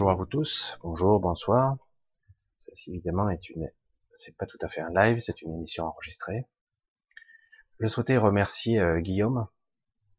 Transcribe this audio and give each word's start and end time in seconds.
Bonjour 0.00 0.12
à 0.12 0.14
vous 0.14 0.24
tous, 0.24 0.78
bonjour, 0.82 1.20
bonsoir. 1.20 1.74
Ceci 2.58 2.92
évidemment 2.92 3.28
est 3.28 3.38
c'est 4.08 4.34
pas 4.34 4.46
tout 4.46 4.56
à 4.62 4.68
fait 4.68 4.80
un 4.80 4.88
live, 4.94 5.20
c'est 5.20 5.42
une 5.42 5.52
émission 5.52 5.84
enregistrée. 5.84 6.48
Je 7.80 7.86
souhaitais 7.86 8.16
remercier 8.16 8.80
euh, 8.80 9.00
Guillaume 9.00 9.46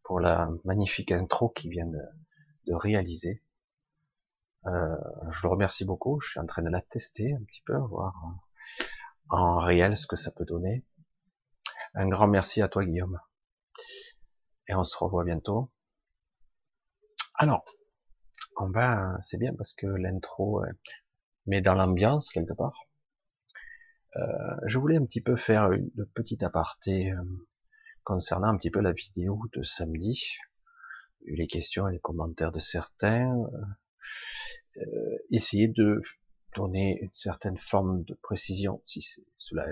pour 0.04 0.20
la 0.20 0.52
magnifique 0.66 1.12
intro 1.12 1.50
qu'il 1.50 1.72
vient 1.72 1.88
de, 1.88 2.76
réaliser. 2.76 3.42
Euh, 4.68 4.96
je 5.32 5.48
le 5.48 5.50
remercie 5.50 5.84
beaucoup. 5.84 6.22
Je 6.22 6.30
suis 6.30 6.40
en 6.40 6.46
train 6.46 6.62
de 6.62 6.70
la 6.70 6.82
tester 6.82 7.34
un 7.34 7.44
petit 7.46 7.64
peu, 7.66 7.76
voir 7.76 8.14
en 9.30 9.58
réel 9.58 9.98
ce 9.98 10.06
que 10.06 10.16
ça 10.16 10.30
peut 10.30 10.46
donner. 10.46 10.86
Un 11.96 12.08
grand 12.08 12.28
merci 12.28 12.62
à 12.62 12.68
toi, 12.68 12.86
Guillaume. 12.86 13.20
Et 14.68 14.76
on 14.76 14.84
se 14.84 14.96
revoit 14.96 15.24
bientôt. 15.24 15.72
Alors, 17.34 17.66
on 18.58 18.70
va, 18.70 19.18
c'est 19.22 19.38
bien 19.38 19.54
parce 19.56 19.74
que 19.74 19.88
l'intro 19.88 20.64
euh, 20.64 20.72
met 21.46 21.62
dans 21.62 21.76
l'ambiance 21.76 22.30
quelque 22.30 22.54
part. 22.54 22.88
Euh, 24.18 24.56
je 24.66 24.78
voulais 24.78 24.98
un 24.98 25.06
petit 25.06 25.22
peu 25.22 25.38
faire 25.38 25.72
une, 25.72 25.90
petite 26.14 26.44
aparté 26.44 27.12
euh, 27.12 27.24
concernant 28.04 28.48
un 28.48 28.58
petit 28.58 28.72
peu 28.72 28.82
la 28.82 28.92
vidéo 28.92 29.40
de 29.54 29.64
samedi, 29.64 30.38
les 31.26 31.48
questions 31.48 31.88
et 31.88 31.94
les 31.94 32.00
commentaires 32.00 32.52
de 32.52 32.60
certains, 32.60 33.32
essayer 35.30 35.68
de 35.68 36.02
donner 36.56 37.00
une 37.02 37.14
certaine 37.14 37.58
forme 37.58 38.04
de 38.06 38.16
précision, 38.24 38.82
si 38.86 39.02
cela 39.38 39.68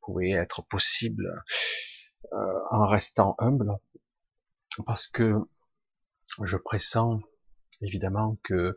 pouvait 0.00 0.32
être 0.32 0.62
possible, 0.62 1.44
en 2.32 2.86
restant 2.86 3.36
humble, 3.38 3.70
parce 4.84 5.06
que 5.06 5.36
je 6.42 6.56
pressens 6.56 7.20
évidemment 7.82 8.38
que 8.42 8.54
euh, 8.54 8.76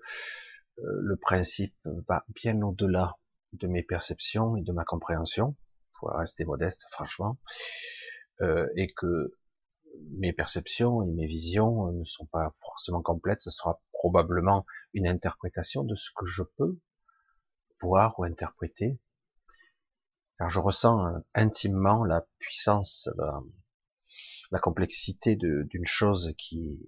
le 0.78 1.16
principe 1.16 1.76
va 2.08 2.26
bien 2.30 2.62
au-delà 2.62 3.18
de 3.54 3.68
mes 3.68 3.84
perceptions 3.84 4.56
et 4.56 4.62
de 4.62 4.72
ma 4.72 4.84
compréhension, 4.84 5.56
faut 6.00 6.08
rester 6.08 6.46
modeste 6.46 6.88
franchement, 6.92 7.38
euh, 8.42 8.68
et 8.76 8.88
que 8.88 9.36
mes 10.18 10.34
perceptions 10.34 11.04
et 11.04 11.12
mes 11.12 11.28
visions 11.28 11.92
ne 11.92 12.04
sont 12.04 12.26
pas 12.26 12.56
forcément 12.60 13.04
complètes, 13.04 13.42
ce 13.42 13.52
sera 13.52 13.82
probablement 13.92 14.66
une 14.94 15.08
interprétation 15.08 15.84
de 15.84 15.96
ce 15.96 16.10
que 16.16 16.26
je 16.26 16.42
peux 16.58 16.80
voir 17.80 18.18
ou 18.20 18.24
interpréter, 18.24 19.00
car 20.40 20.50
je 20.50 20.60
ressens 20.60 21.06
euh, 21.06 21.20
intimement 21.36 22.04
la 22.04 22.26
puissance, 22.40 23.08
la, 23.18 23.40
la 24.52 24.60
complexité 24.60 25.36
d'une 25.36 25.86
chose 25.86 26.34
qui, 26.38 26.80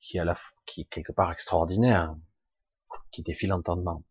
qui 0.00 0.16
est 0.16 0.20
à 0.20 0.24
la 0.24 0.36
qui 0.66 0.82
est 0.82 0.84
quelque 0.84 1.12
part 1.12 1.32
extraordinaire, 1.32 2.16
qui 3.10 3.22
défie 3.22 3.46
l'entendement. 3.46 4.04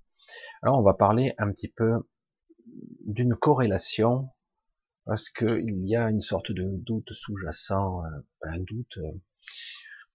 Alors 0.62 0.78
on 0.80 0.84
va 0.84 0.94
parler 0.94 1.34
un 1.38 1.52
petit 1.52 1.69
peu 1.69 2.08
d'une 3.06 3.36
corrélation 3.36 4.30
parce 5.06 5.30
qu'il 5.30 5.88
y 5.88 5.96
a 5.96 6.09
une 6.09 6.22
sorte 6.22 6.52
de 6.52 6.66
doute 6.78 7.12
sous-jacent, 7.14 8.03
euh, 8.06 8.19
un 8.44 8.59
doute, 8.59 8.97
euh, 8.97 9.12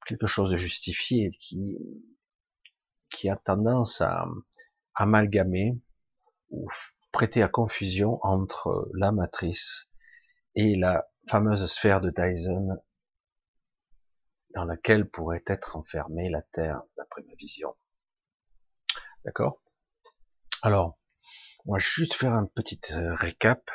quelque 0.07 0.27
chose 0.27 0.51
de 0.51 0.57
justifié 0.57 1.31
qui 1.31 1.77
qui 3.11 3.29
a 3.29 3.37
tendance 3.37 4.01
à 4.01 4.27
amalgamer 4.95 5.79
ou 6.51 6.69
prêter 7.13 7.43
à 7.43 7.49
confusion 7.49 8.19
entre 8.23 8.91
la 8.95 9.13
matrice 9.13 9.91
et 10.55 10.77
la 10.77 11.07
fameuse 11.29 11.65
sphère 11.67 12.01
de 12.01 12.11
Dyson 12.11 12.77
dans 14.55 14.65
laquelle 14.65 15.09
pourrait 15.09 15.43
être 15.47 15.77
enfermée 15.77 16.31
la 16.31 16.43
Terre, 16.43 16.83
d'après 16.97 17.23
ma 17.23 17.35
vision. 17.35 17.75
D'accord? 19.25 19.63
Alors, 20.63 20.99
on 21.67 21.73
va 21.73 21.79
juste 21.79 22.15
faire 22.15 22.33
un 22.33 22.47
petit 22.47 22.81
euh, 22.93 23.15
récap. 23.15 23.71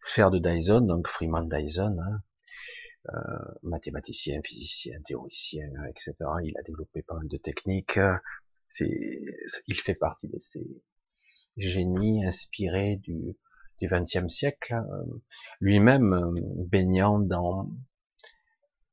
Sphère 0.00 0.30
de 0.30 0.38
Dyson, 0.38 0.80
donc 0.80 1.06
Freeman 1.06 1.48
Dyson, 1.48 1.96
hein, 2.00 2.22
euh, 3.14 3.54
mathématicien, 3.62 4.40
physicien, 4.44 5.00
théoricien, 5.04 5.70
etc. 5.88 6.14
Il 6.42 6.56
a 6.58 6.62
développé 6.62 7.02
pas 7.02 7.14
mal 7.14 7.28
de 7.28 7.36
techniques. 7.36 7.98
il 8.80 9.80
fait 9.80 9.94
partie 9.94 10.28
de 10.28 10.38
ces 10.38 10.82
génies 11.56 12.24
inspirés 12.24 12.96
du 12.96 13.36
du 13.82 13.88
XXe 13.88 14.28
siècle, 14.32 14.74
euh, 14.74 15.22
lui-même 15.60 16.40
baignant 16.68 17.18
dans 17.18 17.68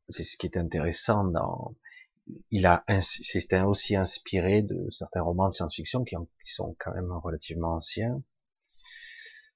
c'est 0.09 0.23
ce 0.23 0.37
qui 0.37 0.47
est 0.47 0.57
intéressant 0.57 1.23
dans, 1.23 1.75
il 2.51 2.65
a, 2.65 2.83
c'est 3.01 3.61
aussi 3.61 3.95
inspiré 3.95 4.61
de 4.61 4.89
certains 4.91 5.21
romans 5.21 5.47
de 5.47 5.53
science-fiction 5.53 6.03
qui, 6.03 6.15
sont 6.43 6.75
quand 6.79 6.93
même 6.93 7.11
relativement 7.11 7.75
anciens, 7.75 8.21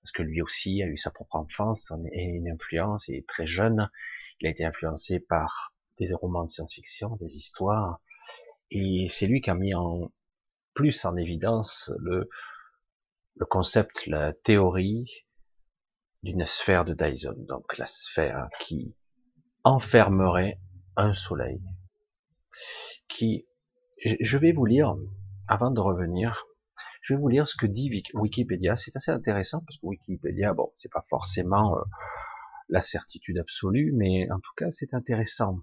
parce 0.01 0.11
que 0.11 0.23
lui 0.23 0.41
aussi 0.41 0.81
a 0.83 0.87
eu 0.87 0.97
sa 0.97 1.11
propre 1.11 1.35
enfance 1.35 1.91
et 2.11 2.23
une 2.23 2.49
influence, 2.49 3.07
il 3.07 3.15
est 3.15 3.27
très 3.27 3.47
jeune, 3.47 3.89
il 4.39 4.47
a 4.47 4.49
été 4.49 4.65
influencé 4.65 5.19
par 5.19 5.73
des 5.99 6.13
romans 6.13 6.45
de 6.45 6.49
science-fiction, 6.49 7.15
des 7.17 7.37
histoires, 7.37 8.01
et 8.71 9.07
c'est 9.09 9.27
lui 9.27 9.41
qui 9.41 9.49
a 9.49 9.55
mis 9.55 9.73
en 9.73 10.11
plus 10.73 11.05
en 11.05 11.15
évidence 11.15 11.91
le 11.99 12.27
concept, 13.49 14.07
la 14.07 14.33
théorie 14.33 15.25
d'une 16.23 16.45
sphère 16.45 16.85
de 16.85 16.93
Dyson, 16.93 17.35
donc 17.37 17.77
la 17.77 17.85
sphère 17.85 18.49
qui 18.59 18.95
enfermerait 19.63 20.59
un 20.95 21.13
soleil 21.13 21.61
qui, 23.07 23.45
je 24.03 24.37
vais 24.37 24.51
vous 24.51 24.65
lire, 24.65 24.95
avant 25.47 25.71
de 25.71 25.79
revenir, 25.79 26.45
je 27.01 27.13
vais 27.13 27.19
vous 27.19 27.27
lire 27.27 27.47
ce 27.47 27.55
que 27.55 27.65
dit 27.65 28.03
Wikipédia. 28.13 28.75
C'est 28.75 28.95
assez 28.95 29.11
intéressant 29.11 29.61
parce 29.61 29.77
que 29.77 29.85
Wikipédia, 29.85 30.53
bon, 30.53 30.71
c'est 30.75 30.91
pas 30.91 31.05
forcément 31.09 31.77
euh, 31.77 31.81
la 32.69 32.81
certitude 32.81 33.37
absolue, 33.37 33.91
mais 33.93 34.29
en 34.31 34.39
tout 34.39 34.53
cas, 34.55 34.71
c'est 34.71 34.93
intéressant. 34.93 35.59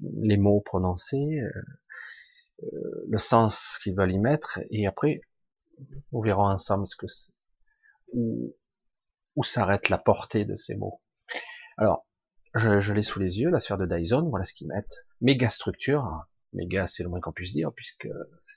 Les 0.00 0.36
mots 0.36 0.60
prononcés, 0.60 1.40
euh, 1.40 1.50
euh, 2.64 3.04
le 3.08 3.18
sens 3.18 3.78
qu'ils 3.82 3.96
veulent 3.96 4.12
y 4.12 4.18
mettre, 4.18 4.60
et 4.70 4.86
après, 4.86 5.20
nous 6.12 6.20
verrons 6.20 6.46
ensemble 6.46 6.86
ce 6.86 6.96
que 6.96 7.06
où, 8.12 8.54
où 9.36 9.42
s'arrête 9.42 9.88
la 9.88 9.98
portée 9.98 10.44
de 10.44 10.54
ces 10.54 10.74
mots. 10.76 11.00
Alors, 11.76 12.07
je, 12.54 12.92
l'ai 12.92 13.02
sous 13.02 13.18
les 13.18 13.40
yeux, 13.40 13.50
la 13.50 13.58
sphère 13.58 13.78
de 13.78 13.86
Dyson, 13.86 14.28
voilà 14.28 14.44
ce 14.44 14.52
qu'ils 14.52 14.68
mettent. 14.68 15.04
Méga 15.20 15.48
structure, 15.48 16.26
méga 16.52 16.86
c'est 16.86 17.02
le 17.02 17.08
moins 17.08 17.20
qu'on 17.20 17.32
puisse 17.32 17.52
dire, 17.52 17.72
puisque 17.74 18.08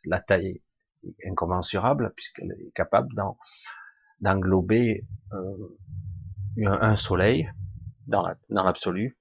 la 0.06 0.20
taille 0.20 0.62
est 1.04 1.30
incommensurable, 1.30 2.14
puisqu'elle 2.16 2.52
est 2.52 2.72
capable 2.74 3.10
d'englober 4.20 5.06
euh, 5.34 5.78
un 6.66 6.96
soleil 6.96 7.50
dans 8.08 8.28
l'absolu, 8.50 9.18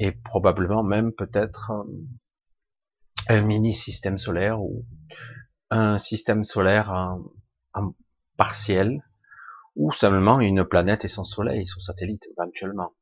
et 0.00 0.12
probablement 0.12 0.82
même 0.82 1.12
peut-être 1.12 1.70
euh, 1.70 1.84
un 3.28 3.40
mini 3.40 3.72
système 3.72 4.18
solaire 4.18 4.60
ou 4.60 4.84
un 5.70 5.98
système 5.98 6.44
solaire 6.44 7.18
partiel, 8.36 9.02
ou 9.76 9.92
simplement 9.92 10.40
une 10.40 10.64
planète 10.64 11.04
et 11.04 11.08
son 11.08 11.24
soleil, 11.24 11.66
son 11.66 11.80
satellite 11.80 12.26
éventuellement. 12.36 12.92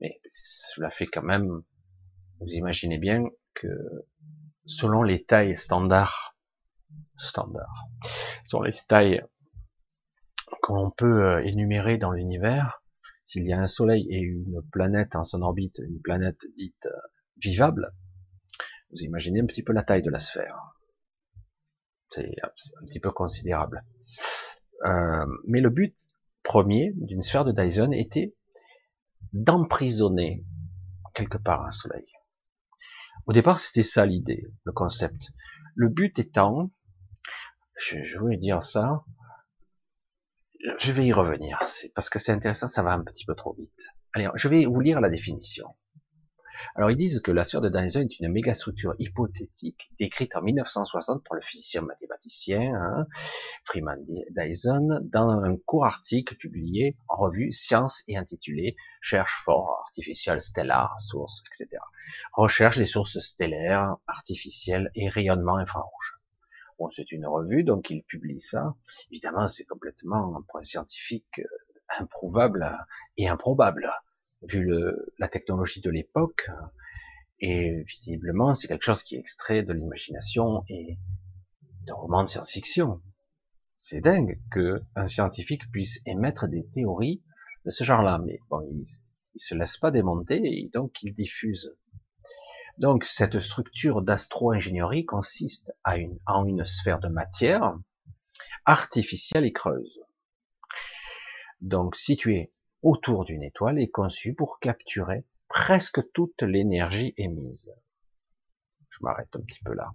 Mais 0.00 0.20
cela 0.26 0.90
fait 0.90 1.06
quand 1.06 1.22
même, 1.22 1.62
vous 2.40 2.48
imaginez 2.48 2.98
bien 2.98 3.24
que 3.54 3.68
selon 4.66 5.02
les 5.02 5.24
tailles 5.24 5.56
standards, 5.56 6.36
standards, 7.16 7.86
selon 8.44 8.62
les 8.62 8.72
tailles 8.88 9.22
qu'on 10.62 10.90
peut 10.90 11.24
euh, 11.24 11.44
énumérer 11.44 11.98
dans 11.98 12.12
l'univers, 12.12 12.82
s'il 13.24 13.46
y 13.46 13.52
a 13.52 13.60
un 13.60 13.66
soleil 13.66 14.06
et 14.10 14.18
une 14.18 14.62
planète 14.72 15.14
en 15.16 15.24
son 15.24 15.42
orbite, 15.42 15.78
une 15.78 16.00
planète 16.00 16.40
dite 16.56 16.86
euh, 16.86 17.08
vivable, 17.36 17.92
vous 18.90 19.02
imaginez 19.02 19.40
un 19.40 19.46
petit 19.46 19.62
peu 19.62 19.72
la 19.72 19.82
taille 19.82 20.02
de 20.02 20.10
la 20.10 20.18
sphère. 20.18 20.56
C'est 22.10 22.32
un 22.42 22.84
petit 22.86 22.98
peu 22.98 23.12
considérable. 23.12 23.84
Euh, 24.84 25.26
mais 25.46 25.60
le 25.60 25.70
but 25.70 25.94
premier 26.42 26.92
d'une 26.96 27.22
sphère 27.22 27.44
de 27.44 27.52
Dyson 27.52 27.92
était 27.92 28.34
d'emprisonner 29.32 30.44
quelque 31.14 31.38
part 31.38 31.64
un 31.64 31.70
soleil. 31.70 32.06
Au 33.26 33.32
départ, 33.32 33.60
c'était 33.60 33.82
ça 33.82 34.06
l'idée, 34.06 34.46
le 34.64 34.72
concept. 34.72 35.30
Le 35.74 35.88
but 35.88 36.18
étant, 36.18 36.70
je, 37.76 38.02
je 38.02 38.18
voulais 38.18 38.36
dire 38.36 38.62
ça, 38.62 39.04
je 40.78 40.92
vais 40.92 41.06
y 41.06 41.12
revenir, 41.12 41.58
parce 41.94 42.10
que 42.10 42.18
c'est 42.18 42.32
intéressant, 42.32 42.68
ça 42.68 42.82
va 42.82 42.92
un 42.92 43.02
petit 43.02 43.24
peu 43.24 43.34
trop 43.34 43.54
vite. 43.54 43.88
Allez, 44.12 44.28
je 44.34 44.48
vais 44.48 44.66
vous 44.66 44.80
lire 44.80 45.00
la 45.00 45.08
définition. 45.08 45.66
Alors 46.76 46.90
ils 46.90 46.96
disent 46.96 47.20
que 47.20 47.32
la 47.32 47.44
sphère 47.44 47.60
de 47.60 47.68
Dyson 47.68 48.00
est 48.00 48.20
une 48.20 48.28
mégastructure 48.28 48.94
hypothétique 48.98 49.90
décrite 49.98 50.36
en 50.36 50.42
1960 50.42 51.24
par 51.24 51.34
le 51.34 51.42
physicien 51.42 51.82
mathématicien 51.82 52.74
hein, 52.74 53.06
Freeman 53.64 54.04
Dyson 54.30 55.00
dans 55.02 55.28
un 55.30 55.56
court 55.56 55.84
article 55.84 56.36
publié 56.36 56.96
en 57.08 57.16
revue 57.16 57.52
Science 57.52 58.02
et 58.08 58.16
intitulé 58.16 58.76
Cherche 59.00 59.42
fort 59.44 59.80
artificiel 59.86 60.40
stellar, 60.40 60.98
sources, 61.00 61.42
etc. 61.46 61.80
Recherche 62.34 62.76
des 62.76 62.86
sources 62.86 63.18
stellaires, 63.18 63.96
artificielles 64.06 64.90
et 64.94 65.08
rayonnement 65.08 65.56
infrarouge. 65.56 66.20
Bon, 66.78 66.88
c'est 66.90 67.12
une 67.12 67.26
revue, 67.26 67.64
donc 67.64 67.90
il 67.90 68.02
publie 68.02 68.40
ça. 68.40 68.74
Évidemment, 69.10 69.48
c'est 69.48 69.64
complètement 69.64 70.36
un 70.36 70.42
point 70.42 70.64
scientifique 70.64 71.40
euh, 71.40 71.44
improuvable 71.98 72.78
et 73.16 73.28
improbable, 73.28 73.90
vu 74.42 74.62
le, 74.64 75.12
la 75.18 75.28
technologie 75.28 75.80
de 75.80 75.90
l'époque. 75.90 76.48
Et 77.40 77.82
visiblement, 77.84 78.52
c'est 78.52 78.68
quelque 78.68 78.84
chose 78.84 79.02
qui 79.02 79.16
est 79.16 79.18
extrait 79.18 79.62
de 79.62 79.72
l'imagination 79.72 80.64
et 80.68 80.98
de 81.86 81.92
romans 81.92 82.22
de 82.22 82.28
science-fiction. 82.28 83.00
C'est 83.78 84.00
dingue 84.00 84.38
que 84.50 84.82
un 84.94 85.06
scientifique 85.06 85.70
puisse 85.72 86.00
émettre 86.04 86.48
des 86.48 86.68
théories 86.68 87.22
de 87.64 87.70
ce 87.70 87.84
genre-là, 87.84 88.18
mais 88.18 88.40
bon, 88.50 88.60
il, 88.70 88.84
se 89.36 89.54
laisse 89.54 89.76
pas 89.76 89.90
démonter 89.90 90.40
et 90.42 90.70
donc 90.74 91.02
il 91.02 91.14
diffuse. 91.14 91.74
Donc 92.78 93.04
cette 93.04 93.38
structure 93.38 94.02
d'astro-ingénierie 94.02 95.06
consiste 95.06 95.72
à 95.84 95.96
une, 95.96 96.18
en 96.26 96.46
une 96.46 96.64
sphère 96.64 96.98
de 96.98 97.08
matière 97.08 97.78
artificielle 98.64 99.44
et 99.44 99.52
creuse. 99.52 100.00
Donc 101.60 101.96
située 101.96 102.52
autour 102.82 103.24
d'une 103.24 103.42
étoile 103.42 103.78
et 103.78 103.90
conçue 103.90 104.34
pour 104.34 104.58
capturer 104.58 105.24
presque 105.48 106.00
toute 106.12 106.42
l'énergie 106.42 107.14
émise. 107.16 107.72
Je 108.88 108.98
m'arrête 109.02 109.34
un 109.34 109.40
petit 109.40 109.62
peu 109.64 109.74
là. 109.74 109.90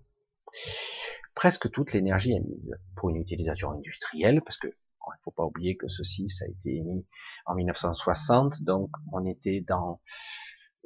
Presque 1.34 1.70
toute 1.72 1.94
l'énergie 1.94 2.34
émise 2.34 2.78
pour 2.96 3.10
une 3.10 3.18
utilisation 3.18 3.72
industrielle, 3.72 4.42
parce 4.42 4.58
que 4.58 4.68
il 4.68 5.20
ne 5.20 5.24
faut 5.24 5.32
pas 5.32 5.44
oublier 5.44 5.78
que 5.78 5.88
ceci, 5.88 6.30
ça 6.30 6.46
a 6.46 6.48
été 6.48 6.76
émis 6.76 7.06
en 7.46 7.56
1960, 7.56 8.64
donc 8.64 8.90
on 9.12 9.26
était 9.26 9.62
dans 9.62 10.02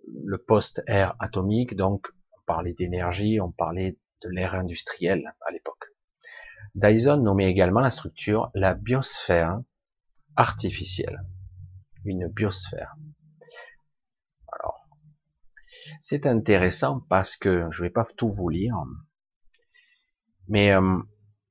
le 0.07 0.37
post-ère 0.37 1.15
atomique, 1.19 1.75
donc 1.75 2.07
on 2.37 2.41
parlait 2.45 2.73
d'énergie, 2.73 3.39
on 3.39 3.51
parlait 3.51 3.97
de 4.21 4.29
l'ère 4.29 4.55
industrielle 4.55 5.33
à 5.47 5.51
l'époque. 5.51 5.85
Dyson 6.75 7.17
nommait 7.17 7.49
également 7.49 7.79
la 7.79 7.89
structure 7.89 8.51
la 8.53 8.73
biosphère 8.73 9.61
artificielle. 10.35 11.21
Une 12.05 12.27
biosphère. 12.27 12.95
Alors, 14.53 14.87
c'est 15.99 16.25
intéressant 16.25 17.01
parce 17.09 17.37
que 17.37 17.67
je 17.71 17.81
ne 17.81 17.87
vais 17.87 17.91
pas 17.91 18.07
tout 18.17 18.31
vous 18.31 18.49
lire, 18.49 18.75
mais 20.47 20.71
euh, 20.71 20.97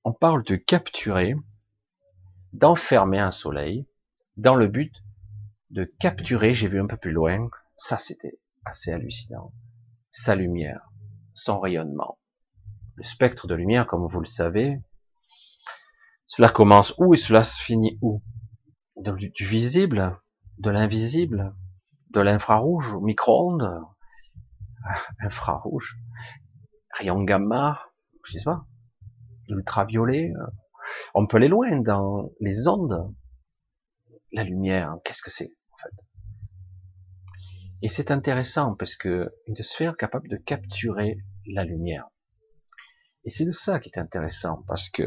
on 0.04 0.12
parle 0.12 0.42
de 0.44 0.56
capturer 0.56 1.34
d'enfermer 2.52 3.18
un 3.18 3.30
soleil 3.30 3.86
dans 4.36 4.54
le 4.54 4.68
but 4.68 4.92
de 5.70 5.84
capturer, 5.84 6.54
j'ai 6.54 6.68
vu 6.68 6.80
un 6.80 6.86
peu 6.86 6.96
plus 6.96 7.12
loin, 7.12 7.50
ça 7.76 7.98
c'était 7.98 8.38
assez 8.64 8.90
hallucinant, 8.90 9.52
sa 10.10 10.34
lumière, 10.34 10.90
son 11.34 11.60
rayonnement. 11.60 12.18
Le 12.94 13.04
spectre 13.04 13.46
de 13.46 13.54
lumière, 13.54 13.86
comme 13.86 14.06
vous 14.06 14.20
le 14.20 14.26
savez, 14.26 14.80
cela 16.26 16.48
commence 16.48 16.94
où 16.98 17.14
et 17.14 17.18
cela 17.18 17.44
se 17.44 17.60
finit 17.60 17.98
où? 18.00 18.22
Du 18.96 19.46
visible, 19.46 20.18
de 20.58 20.70
l'invisible, 20.70 21.54
de 22.10 22.20
l'infrarouge, 22.20 22.96
micro-ondes, 23.00 23.82
ah, 24.84 24.98
infrarouge, 25.20 25.96
rayon 26.92 27.22
gamma, 27.22 27.80
je 28.24 28.38
sais 28.38 28.44
pas, 28.44 28.66
ultraviolet, 29.48 30.32
on 31.14 31.26
peut 31.26 31.36
aller 31.36 31.48
loin 31.48 31.76
dans 31.76 32.30
les 32.40 32.68
ondes. 32.68 33.14
La 34.32 34.44
lumière, 34.44 34.96
qu'est-ce 35.04 35.22
que 35.22 35.30
c'est 35.30 35.54
en 35.72 35.76
fait? 35.78 36.04
Et 37.80 37.88
c'est 37.88 38.10
intéressant 38.10 38.74
parce 38.74 38.96
que 38.96 39.32
une 39.46 39.56
sphère 39.56 39.96
capable 39.96 40.28
de 40.28 40.36
capturer 40.36 41.18
la 41.46 41.64
lumière. 41.64 42.08
Et 43.24 43.30
c'est 43.30 43.44
de 43.44 43.52
ça 43.52 43.78
qui 43.78 43.90
est 43.90 43.98
intéressant 43.98 44.64
parce 44.66 44.90
que, 44.90 45.04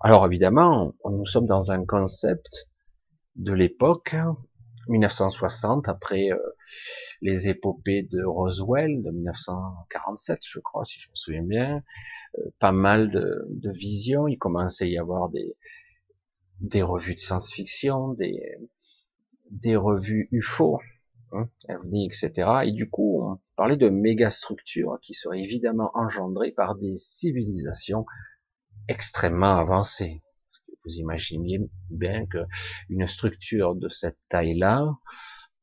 alors 0.00 0.26
évidemment, 0.26 0.94
nous 1.04 1.26
sommes 1.26 1.46
dans 1.46 1.70
un 1.70 1.84
concept 1.84 2.67
de 3.38 3.52
l'époque 3.52 4.16
1960 4.88 5.88
après 5.88 6.30
euh, 6.32 6.38
les 7.20 7.48
épopées 7.48 8.02
de 8.02 8.24
Roswell 8.24 9.02
de 9.02 9.10
1947, 9.10 10.40
je 10.46 10.60
crois, 10.60 10.84
si 10.84 11.00
je 11.00 11.08
me 11.08 11.14
souviens 11.14 11.42
bien, 11.42 11.82
euh, 12.38 12.50
pas 12.58 12.72
mal 12.72 13.10
de, 13.10 13.46
de 13.48 13.70
visions. 13.70 14.28
Il 14.28 14.38
commençait 14.38 14.84
à 14.84 14.88
y 14.88 14.98
avoir 14.98 15.28
des, 15.28 15.56
des 16.60 16.82
revues 16.82 17.14
de 17.14 17.20
science-fiction, 17.20 18.14
des, 18.14 18.40
des 19.50 19.76
revues 19.76 20.28
UFO, 20.32 20.80
hein, 21.32 21.48
etc. 21.68 22.32
Et 22.64 22.72
du 22.72 22.88
coup, 22.88 23.22
on 23.22 23.38
parlait 23.56 23.76
de 23.76 23.88
mégastructures 23.88 24.98
qui 25.02 25.14
seraient 25.14 25.40
évidemment 25.40 25.90
engendrées 25.94 26.52
par 26.52 26.74
des 26.74 26.96
civilisations 26.96 28.06
extrêmement 28.88 29.56
avancées. 29.58 30.22
Vous 30.88 30.96
imaginez 30.96 31.60
bien 31.90 32.24
que 32.24 32.38
une 32.88 33.06
structure 33.06 33.74
de 33.74 33.90
cette 33.90 34.16
taille-là, 34.30 34.86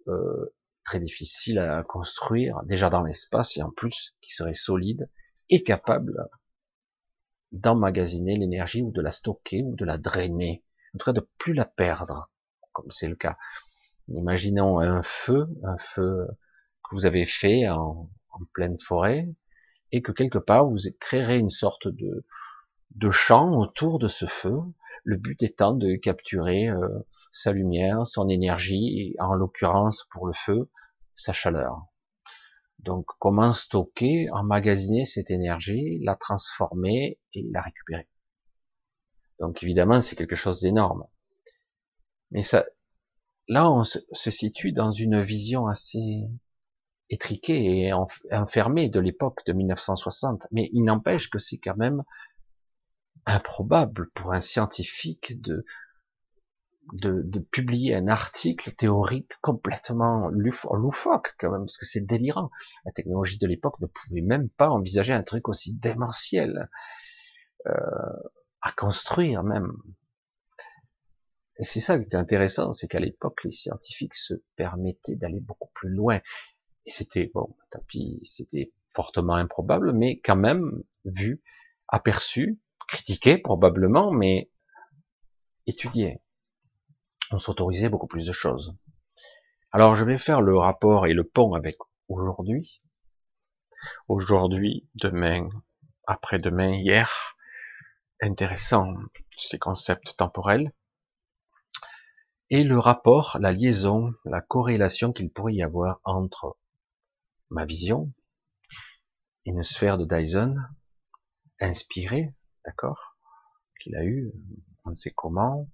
euh, 0.07 0.53
très 0.83 0.99
difficile 0.99 1.57
à 1.57 1.81
construire, 1.81 2.61
déjà 2.65 2.91
dans 2.91 3.01
l'espace 3.01 3.57
et 3.57 3.63
en 3.63 3.71
plus 3.71 4.15
qui 4.21 4.35
serait 4.35 4.53
solide 4.53 5.09
et 5.49 5.63
capable 5.63 6.29
d'emmagasiner 7.51 8.37
l'énergie 8.37 8.83
ou 8.83 8.91
de 8.91 9.01
la 9.01 9.09
stocker 9.09 9.63
ou 9.63 9.75
de 9.75 9.83
la 9.83 9.97
drainer, 9.97 10.63
en 10.93 10.99
tout 10.99 11.05
cas 11.05 11.13
de 11.13 11.27
plus 11.39 11.53
la 11.53 11.65
perdre, 11.65 12.29
comme 12.71 12.91
c'est 12.91 13.09
le 13.09 13.15
cas. 13.15 13.35
Imaginons 14.09 14.77
un 14.77 15.01
feu, 15.01 15.47
un 15.63 15.79
feu 15.79 16.27
que 16.87 16.95
vous 16.95 17.07
avez 17.07 17.25
fait 17.25 17.67
en, 17.67 18.11
pleine 18.53 18.77
forêt, 18.77 19.27
et 19.91 20.03
que 20.03 20.11
quelque 20.11 20.37
part 20.37 20.67
vous 20.67 20.77
créerez 20.99 21.39
une 21.39 21.49
sorte 21.49 21.87
de 21.87 23.09
champ 23.09 23.57
autour 23.57 23.97
de 23.97 24.07
ce 24.07 24.27
feu, 24.27 24.59
le 25.05 25.17
but 25.17 25.41
étant 25.43 25.73
de 25.73 25.95
capturer 25.95 26.67
euh, 26.67 26.87
sa 27.31 27.53
lumière, 27.53 28.05
son 28.07 28.27
énergie, 28.27 28.99
et 28.99 29.21
en 29.21 29.33
l'occurrence 29.33 30.07
pour 30.11 30.27
le 30.27 30.33
feu, 30.33 30.69
sa 31.13 31.31
chaleur. 31.31 31.85
Donc, 32.79 33.05
comment 33.19 33.53
stocker, 33.53 34.29
emmagasiner 34.31 35.05
cette 35.05 35.31
énergie, 35.31 35.99
la 36.03 36.15
transformer 36.15 37.19
et 37.33 37.45
la 37.51 37.61
récupérer? 37.61 38.07
Donc, 39.39 39.63
évidemment, 39.63 40.01
c'est 40.01 40.15
quelque 40.15 40.35
chose 40.35 40.61
d'énorme. 40.61 41.05
Mais 42.31 42.41
ça, 42.41 42.65
là, 43.47 43.71
on 43.71 43.83
se, 43.83 43.99
situe 44.31 44.71
dans 44.71 44.91
une 44.91 45.21
vision 45.21 45.67
assez 45.67 46.23
étriquée 47.09 47.87
et 47.87 47.93
enfermée 48.31 48.89
de 48.89 48.99
l'époque 48.99 49.45
de 49.45 49.53
1960. 49.53 50.47
Mais 50.51 50.69
il 50.73 50.83
n'empêche 50.83 51.29
que 51.29 51.37
c'est 51.37 51.59
quand 51.59 51.77
même 51.77 52.03
improbable 53.25 54.09
pour 54.13 54.33
un 54.33 54.41
scientifique 54.41 55.41
de, 55.41 55.65
de, 56.93 57.39
publier 57.39 57.95
un 57.95 58.07
article 58.07 58.71
théorique 58.73 59.31
complètement 59.41 60.29
loufoque 60.29 61.35
quand 61.39 61.51
même, 61.51 61.61
parce 61.61 61.77
que 61.77 61.85
c'est 61.85 62.05
délirant. 62.05 62.51
La 62.85 62.91
technologie 62.91 63.37
de 63.37 63.47
l'époque 63.47 63.79
ne 63.79 63.87
pouvait 63.87 64.21
même 64.21 64.49
pas 64.49 64.69
envisager 64.69 65.13
un 65.13 65.23
truc 65.23 65.49
aussi 65.49 65.73
démentiel 65.73 66.69
euh, 67.67 67.71
à 68.61 68.71
construire 68.71 69.43
même. 69.43 69.73
Et 71.57 71.63
c'est 71.63 71.79
ça 71.79 71.97
qui 71.97 72.05
était 72.05 72.17
intéressant, 72.17 72.73
c'est 72.73 72.87
qu'à 72.87 72.99
l'époque, 72.99 73.43
les 73.43 73.49
scientifiques 73.49 74.15
se 74.15 74.33
permettaient 74.55 75.15
d'aller 75.15 75.39
beaucoup 75.39 75.69
plus 75.73 75.89
loin. 75.89 76.19
Et 76.85 76.91
c'était, 76.91 77.31
bon, 77.33 77.55
tapis, 77.71 78.19
c'était 78.23 78.71
fortement 78.93 79.35
improbable, 79.35 79.93
mais 79.93 80.19
quand 80.19 80.35
même 80.35 80.83
vu, 81.05 81.41
aperçu, 81.87 82.59
critiqué 82.87 83.37
probablement, 83.37 84.11
mais 84.11 84.49
étudié 85.67 86.21
on 87.31 87.39
s'autorisait 87.39 87.89
beaucoup 87.89 88.07
plus 88.07 88.25
de 88.25 88.31
choses. 88.31 88.75
Alors 89.71 89.95
je 89.95 90.05
vais 90.05 90.17
faire 90.17 90.41
le 90.41 90.57
rapport 90.57 91.05
et 91.05 91.13
le 91.13 91.23
pont 91.23 91.53
avec 91.53 91.77
aujourd'hui. 92.07 92.81
Aujourd'hui, 94.07 94.87
demain, 94.95 95.49
après-demain, 96.07 96.73
hier. 96.73 97.35
Intéressant 98.21 98.93
ces 99.37 99.59
concepts 99.59 100.15
temporels. 100.17 100.71
Et 102.49 102.63
le 102.63 102.79
rapport, 102.79 103.37
la 103.41 103.51
liaison, 103.51 104.13
la 104.23 104.41
corrélation 104.41 105.11
qu'il 105.11 105.29
pourrait 105.29 105.55
y 105.55 105.63
avoir 105.63 105.99
entre 106.03 106.57
ma 107.49 107.65
vision, 107.65 108.13
une 109.45 109.63
sphère 109.63 109.97
de 109.97 110.05
Dyson, 110.05 110.55
inspirée, 111.59 112.33
d'accord, 112.65 113.17
qu'il 113.81 113.95
a 113.95 114.03
eu, 114.03 114.31
on 114.83 114.89
ne 114.91 114.95
sait 114.95 115.11
comment, 115.11 115.69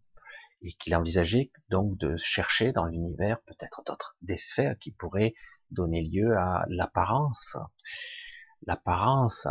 et 0.62 0.74
qu'il 0.74 0.95
envisageait 0.95 1.51
donc 1.69 1.98
de 1.98 2.17
chercher 2.17 2.71
dans 2.71 2.86
l'univers 2.86 3.41
peut-être 3.43 3.81
d'autres 3.86 4.15
des 4.21 4.38
sphères 4.38 4.77
qui 4.79 4.91
pourraient 4.91 5.33
donner 5.71 6.01
lieu 6.01 6.38
à 6.38 6.65
l'apparence, 6.67 7.57
l'apparence 8.63 9.48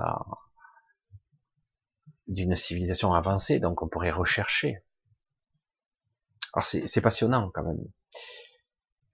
d'une 2.28 2.54
civilisation 2.54 3.12
avancée, 3.12 3.58
donc 3.58 3.82
on 3.82 3.88
pourrait 3.88 4.10
rechercher. 4.10 4.84
Alors 6.52 6.64
c'est 6.64 7.00
passionnant 7.00 7.50
quand 7.52 7.64
même. 7.64 7.84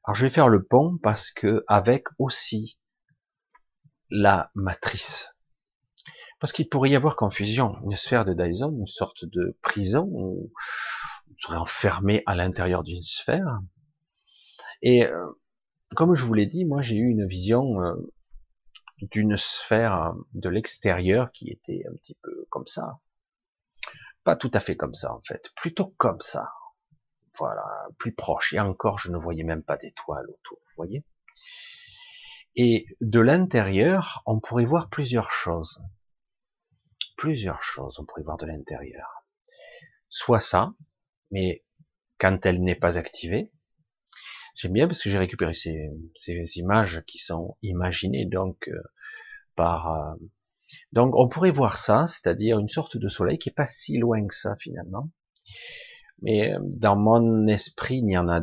Alors 0.05 0.15
je 0.15 0.27
vais 0.27 0.31
faire 0.31 0.49
le 0.49 0.65
pont 0.65 0.99
parce 1.03 1.31
que 1.31 1.65
avec 1.67 2.05
aussi 2.19 2.79
la 4.11 4.51
matrice. 4.55 5.36
Parce 6.39 6.53
qu'il 6.53 6.69
pourrait 6.69 6.91
y 6.91 6.97
avoir 6.97 7.17
confusion. 7.17 7.77
Une 7.85 7.97
sphère 7.97 8.25
de 8.25 8.35
Dyson, 8.35 8.77
une 8.79 8.87
sorte 8.87 9.25
de 9.25 9.57
prison 9.63 10.07
où 10.11 10.53
on 11.31 11.35
serait 11.35 11.57
enfermé 11.57 12.23
à 12.27 12.35
l'intérieur 12.35 12.83
d'une 12.83 13.03
sphère. 13.03 13.61
Et 14.83 15.07
euh, 15.07 15.27
comme 15.95 16.15
je 16.15 16.25
vous 16.25 16.35
l'ai 16.35 16.47
dit, 16.47 16.65
moi 16.65 16.83
j'ai 16.83 16.97
eu 16.97 17.09
une 17.09 17.27
vision 17.27 17.81
euh, 17.83 17.95
d'une 19.01 19.37
sphère 19.37 20.15
de 20.35 20.49
l'extérieur 20.49 21.33
qui 21.33 21.51
était 21.51 21.83
un 21.91 21.95
petit 21.97 22.17
peu 22.23 22.47
comme 22.51 22.67
ça. 22.67 23.01
Pas 24.25 24.37
tout 24.37 24.51
à 24.53 24.61
fait 24.61 24.77
comme 24.77 24.95
ça 24.95 25.15
en 25.15 25.21
fait, 25.23 25.53
plutôt 25.57 25.95
comme 25.97 26.21
ça. 26.21 26.51
Voilà, 27.39 27.65
plus 27.99 28.15
proche. 28.15 28.55
Et 28.55 28.61
encore, 28.61 28.99
je 28.99 29.11
ne 29.11 29.19
voyais 29.19 29.45
même 29.45 29.63
pas 29.63 29.77
d'étoiles 29.77 30.27
autour, 30.29 30.59
vous 30.65 30.73
voyez 30.77 31.05
Et 32.55 32.87
de 33.03 33.21
l'intérieur, 33.21 34.23
on 34.27 34.41
pourrait 34.41 34.65
voir 34.65 34.89
plusieurs 34.89 35.31
choses. 35.31 35.83
Plusieurs 37.17 37.63
choses, 37.63 37.99
on 37.99 38.05
pourrait 38.05 38.23
voir 38.23 38.37
de 38.37 38.47
l'intérieur. 38.47 39.27
Soit 40.09 40.41
ça, 40.41 40.73
mais 41.31 41.65
quand 42.19 42.47
elle 42.47 42.63
n'est 42.63 42.75
pas 42.75 42.99
activée, 42.99 43.51
J'aime 44.57 44.73
bien 44.73 44.89
parce 44.89 45.03
que 45.03 45.11
j'ai 45.11 45.19
récupéré 45.19 45.53
ces, 45.53 46.59
images 46.59 47.03
qui 47.07 47.19
sont 47.19 47.57
imaginées 47.63 48.25
donc 48.25 48.69
euh, 48.69 48.83
par. 49.55 49.93
Euh, 49.93 50.15
donc 50.93 51.15
on 51.15 51.29
pourrait 51.29 51.51
voir 51.51 51.77
ça, 51.77 52.07
c'est-à-dire 52.07 52.59
une 52.59 52.71
sorte 52.71 52.97
de 52.97 53.07
soleil 53.07 53.39
qui 53.39 53.51
est 53.51 53.55
pas 53.55 53.67
si 53.67 53.99
loin 53.99 54.27
que 54.27 54.35
ça 54.35 54.57
finalement. 54.57 55.11
Mais 56.23 56.55
euh, 56.55 56.59
dans 56.63 56.97
mon 56.97 57.47
esprit, 57.49 57.99
il 57.99 58.11
y 58.11 58.17
en 58.17 58.31
a 58.31 58.41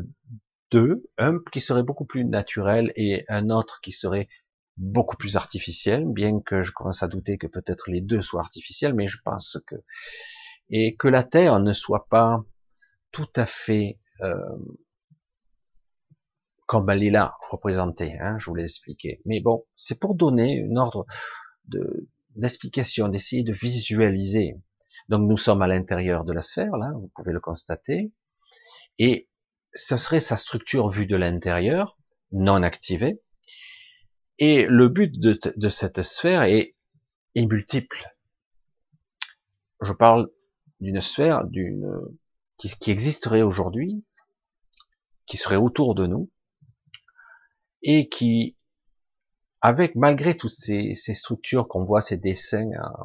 deux, 0.69 1.03
un 1.17 1.39
qui 1.51 1.61
serait 1.61 1.81
beaucoup 1.81 2.05
plus 2.05 2.25
naturel 2.25 2.93
et 2.95 3.25
un 3.27 3.49
autre 3.49 3.81
qui 3.81 3.91
serait 3.91 4.29
beaucoup 4.77 5.17
plus 5.17 5.35
artificiel, 5.37 6.05
bien 6.05 6.39
que 6.39 6.63
je 6.63 6.71
commence 6.71 7.03
à 7.03 7.07
douter 7.07 7.37
que 7.37 7.47
peut-être 7.47 7.89
les 7.89 8.01
deux 8.01 8.21
soient 8.21 8.41
artificiels, 8.41 8.93
mais 8.93 9.07
je 9.07 9.19
pense 9.23 9.57
que 9.67 9.75
et 10.69 10.95
que 10.95 11.07
la 11.07 11.23
Terre 11.23 11.59
ne 11.59 11.73
soit 11.73 12.07
pas 12.09 12.43
tout 13.11 13.29
à 13.35 13.45
fait 13.45 13.99
euh, 14.21 14.35
comme 16.65 16.89
elle 16.89 17.03
est 17.03 17.11
là 17.11 17.35
représentée, 17.49 18.17
hein, 18.19 18.37
je 18.39 18.45
vous 18.45 18.55
l'ai 18.55 18.63
expliqué. 18.63 19.21
Mais 19.25 19.41
bon, 19.41 19.65
c'est 19.75 19.99
pour 19.99 20.15
donner 20.15 20.53
une 20.53 20.77
ordre 20.77 21.05
de 21.65 22.07
d'explication, 22.35 23.09
d'essayer 23.09 23.43
de 23.43 23.53
visualiser. 23.53 24.55
Donc 25.07 25.29
nous 25.29 25.37
sommes 25.37 25.61
à 25.61 25.67
l'intérieur 25.67 26.23
de 26.23 26.33
la 26.33 26.41
sphère, 26.41 26.77
là, 26.77 26.91
vous 26.95 27.11
pouvez 27.15 27.31
le 27.31 27.39
constater, 27.39 28.11
et 28.97 29.29
ce 29.73 29.97
serait 29.97 30.19
sa 30.19 30.37
structure 30.37 30.89
vue 30.89 31.05
de 31.05 31.15
l'intérieur, 31.15 31.97
non 32.31 32.63
activée, 32.63 33.21
et 34.39 34.65
le 34.65 34.87
but 34.87 35.19
de, 35.19 35.39
de 35.55 35.69
cette 35.69 36.01
sphère 36.01 36.43
est, 36.43 36.75
est 37.35 37.45
multiple. 37.45 38.15
Je 39.81 39.93
parle 39.93 40.29
d'une 40.79 41.01
sphère 41.01 41.45
d'une 41.45 41.99
qui, 42.57 42.69
qui 42.79 42.91
existerait 42.91 43.41
aujourd'hui, 43.41 44.03
qui 45.25 45.37
serait 45.37 45.55
autour 45.55 45.95
de 45.95 46.07
nous, 46.07 46.29
et 47.81 48.09
qui, 48.09 48.55
avec 49.61 49.95
malgré 49.95 50.35
toutes 50.35 50.51
ces, 50.51 50.93
structures 50.93 51.67
qu'on 51.67 51.83
voit, 51.83 52.01
ces 52.01 52.17
dessins, 52.17 52.69
euh, 52.71 53.03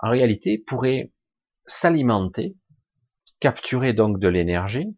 en 0.00 0.10
réalité, 0.10 0.58
pourrait 0.58 1.12
s'alimenter, 1.66 2.56
capturer 3.38 3.92
donc 3.92 4.18
de 4.18 4.28
l'énergie. 4.28 4.96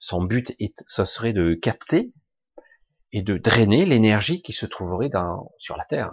Son 0.00 0.22
but, 0.22 0.54
est, 0.58 0.82
ce 0.86 1.04
serait 1.04 1.32
de 1.32 1.54
capter 1.54 2.12
et 3.14 3.22
de 3.22 3.36
drainer 3.38 3.86
l'énergie 3.86 4.42
qui 4.42 4.52
se 4.52 4.66
trouverait 4.66 5.08
dans, 5.08 5.52
sur 5.56 5.76
la 5.76 5.84
Terre. 5.84 6.10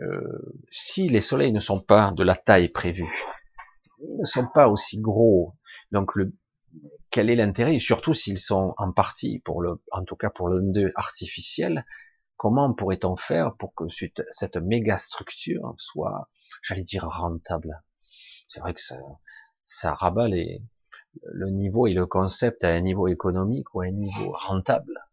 Euh, 0.00 0.54
si 0.70 1.06
les 1.10 1.20
soleils 1.20 1.52
ne 1.52 1.60
sont 1.60 1.80
pas 1.80 2.12
de 2.12 2.24
la 2.24 2.34
taille 2.34 2.70
prévue, 2.70 3.14
ils 4.00 4.20
ne 4.20 4.24
sont 4.24 4.46
pas 4.46 4.68
aussi 4.68 5.02
gros, 5.02 5.54
donc 5.92 6.14
le, 6.14 6.34
quel 7.10 7.28
est 7.28 7.36
l'intérêt? 7.36 7.78
Surtout 7.78 8.14
s'ils 8.14 8.38
sont 8.38 8.72
en 8.78 8.90
partie 8.90 9.40
pour 9.40 9.60
le, 9.60 9.82
en 9.92 10.02
tout 10.02 10.16
cas 10.16 10.30
pour 10.30 10.48
le 10.48 10.62
2 10.62 10.92
artificiel, 10.94 11.84
comment 12.38 12.72
pourrait-on 12.72 13.16
faire 13.16 13.54
pour 13.58 13.74
que 13.74 13.84
cette 14.30 14.56
méga 14.56 14.96
structure 14.96 15.74
soit, 15.76 16.30
j'allais 16.62 16.84
dire 16.84 17.06
rentable? 17.06 17.82
C'est 18.48 18.60
vrai 18.60 18.72
que 18.72 18.80
ça, 18.80 18.96
ça 19.66 19.92
rabat 19.92 20.28
les, 20.28 20.62
le 21.24 21.50
niveau 21.50 21.86
et 21.86 21.92
le 21.92 22.06
concept 22.06 22.64
à 22.64 22.68
un 22.68 22.80
niveau 22.80 23.08
économique 23.08 23.74
ou 23.74 23.82
à 23.82 23.84
un 23.84 23.90
niveau 23.90 24.32
rentable, 24.32 25.09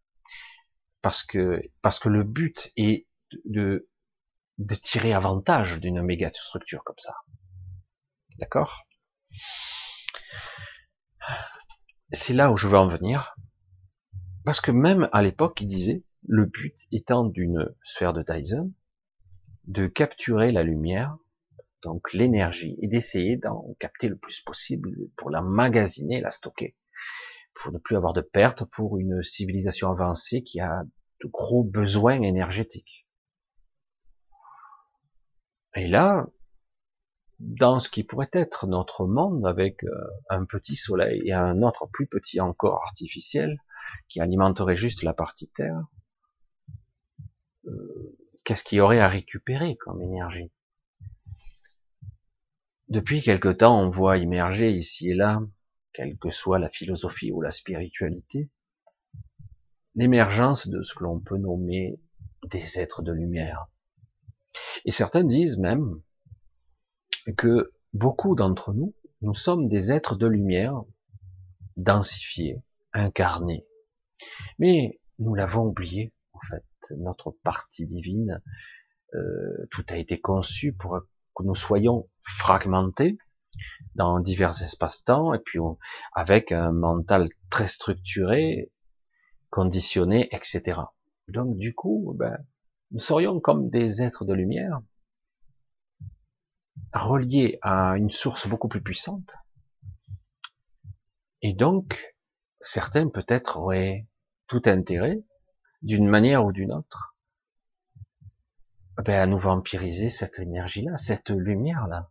parce 1.02 1.22
que 1.22 1.60
parce 1.82 1.98
que 1.98 2.08
le 2.08 2.24
but 2.24 2.72
est 2.76 3.06
de 3.44 3.86
tirer 4.82 5.12
avantage 5.12 5.80
d'une 5.80 6.02
méga 6.02 6.30
structure 6.32 6.82
comme 6.84 6.98
ça. 6.98 7.14
D'accord? 8.38 8.86
C'est 12.12 12.32
là 12.32 12.50
où 12.50 12.56
je 12.56 12.68
veux 12.68 12.78
en 12.78 12.88
venir. 12.88 13.36
Parce 14.44 14.60
que 14.60 14.70
même 14.70 15.08
à 15.12 15.22
l'époque, 15.22 15.60
il 15.60 15.66
disait, 15.66 16.04
le 16.26 16.46
but 16.46 16.74
étant 16.90 17.24
d'une 17.24 17.68
sphère 17.82 18.14
de 18.14 18.22
Dyson, 18.22 18.72
de 19.64 19.86
capturer 19.86 20.52
la 20.52 20.62
lumière, 20.62 21.18
donc 21.82 22.12
l'énergie, 22.14 22.78
et 22.80 22.88
d'essayer 22.88 23.36
d'en 23.36 23.76
capter 23.78 24.08
le 24.08 24.16
plus 24.16 24.40
possible 24.40 24.90
pour 25.16 25.30
la 25.30 25.42
magasiner, 25.42 26.20
la 26.20 26.30
stocker, 26.30 26.74
pour 27.58 27.72
ne 27.72 27.78
plus 27.78 27.96
avoir 27.96 28.12
de 28.12 28.20
pertes 28.20 28.64
pour 28.64 28.98
une 28.98 29.22
civilisation 29.22 29.90
avancée 29.90 30.42
qui 30.42 30.60
a 30.60 30.84
de 31.22 31.28
gros 31.28 31.64
besoins 31.64 32.22
énergétiques. 32.22 33.06
Et 35.74 35.86
là, 35.86 36.26
dans 37.40 37.78
ce 37.78 37.88
qui 37.88 38.04
pourrait 38.04 38.30
être 38.32 38.66
notre 38.66 39.06
monde 39.06 39.46
avec 39.46 39.84
euh, 39.84 39.90
un 40.28 40.44
petit 40.44 40.76
soleil 40.76 41.22
et 41.24 41.32
un 41.32 41.62
autre 41.62 41.86
plus 41.86 42.06
petit 42.06 42.40
encore 42.40 42.82
artificiel 42.82 43.58
qui 44.08 44.20
alimenterait 44.20 44.76
juste 44.76 45.02
la 45.02 45.12
partie 45.12 45.48
Terre, 45.50 45.86
euh, 47.66 48.16
qu'est-ce 48.44 48.64
qu'il 48.64 48.78
y 48.78 48.80
aurait 48.80 49.00
à 49.00 49.08
récupérer 49.08 49.76
comme 49.76 50.02
énergie? 50.02 50.50
Depuis 52.88 53.22
quelque 53.22 53.50
temps, 53.50 53.80
on 53.80 53.90
voit 53.90 54.16
immerger 54.16 54.70
ici 54.70 55.10
et 55.10 55.14
là, 55.14 55.40
quelle 55.92 56.16
que 56.18 56.30
soit 56.30 56.58
la 56.58 56.68
philosophie 56.68 57.32
ou 57.32 57.40
la 57.40 57.50
spiritualité, 57.50 58.50
l'émergence 59.94 60.68
de 60.68 60.82
ce 60.82 60.94
que 60.94 61.04
l'on 61.04 61.20
peut 61.20 61.38
nommer 61.38 62.00
des 62.50 62.78
êtres 62.78 63.02
de 63.02 63.12
lumière. 63.12 63.66
Et 64.84 64.90
certains 64.90 65.24
disent 65.24 65.58
même 65.58 66.00
que 67.36 67.72
beaucoup 67.92 68.34
d'entre 68.34 68.72
nous, 68.72 68.94
nous 69.22 69.34
sommes 69.34 69.68
des 69.68 69.90
êtres 69.92 70.16
de 70.16 70.26
lumière, 70.26 70.82
densifiés, 71.76 72.62
incarnés. 72.92 73.66
Mais 74.58 75.00
nous 75.18 75.34
l'avons 75.34 75.66
oublié, 75.66 76.12
en 76.32 76.40
fait, 76.40 76.94
notre 76.96 77.32
partie 77.42 77.86
divine, 77.86 78.40
euh, 79.14 79.66
tout 79.70 79.84
a 79.88 79.96
été 79.96 80.20
conçu 80.20 80.72
pour 80.72 81.00
que 81.34 81.42
nous 81.42 81.54
soyons 81.54 82.08
fragmentés 82.22 83.18
dans 83.94 84.20
divers 84.20 84.62
espaces-temps, 84.62 85.34
et 85.34 85.38
puis 85.38 85.58
avec 86.12 86.52
un 86.52 86.72
mental 86.72 87.28
très 87.50 87.66
structuré, 87.66 88.70
conditionné, 89.50 90.28
etc. 90.34 90.80
Donc 91.28 91.56
du 91.56 91.74
coup, 91.74 92.14
ben, 92.16 92.38
nous 92.90 93.00
serions 93.00 93.40
comme 93.40 93.68
des 93.70 94.02
êtres 94.02 94.24
de 94.24 94.34
lumière, 94.34 94.80
relié 96.92 97.58
à 97.62 97.96
une 97.96 98.10
source 98.10 98.48
beaucoup 98.48 98.68
plus 98.68 98.82
puissante. 98.82 99.36
Et 101.42 101.52
donc, 101.52 102.16
certains 102.60 103.08
peut-être 103.08 103.58
auraient 103.58 104.08
tout 104.46 104.62
intérêt, 104.64 105.22
d'une 105.82 106.08
manière 106.08 106.44
ou 106.44 106.52
d'une 106.52 106.72
autre, 106.72 107.16
ben, 109.04 109.14
à 109.14 109.26
nous 109.26 109.38
vampiriser 109.38 110.08
cette 110.08 110.38
énergie-là, 110.38 110.96
cette 110.96 111.30
lumière-là. 111.30 112.10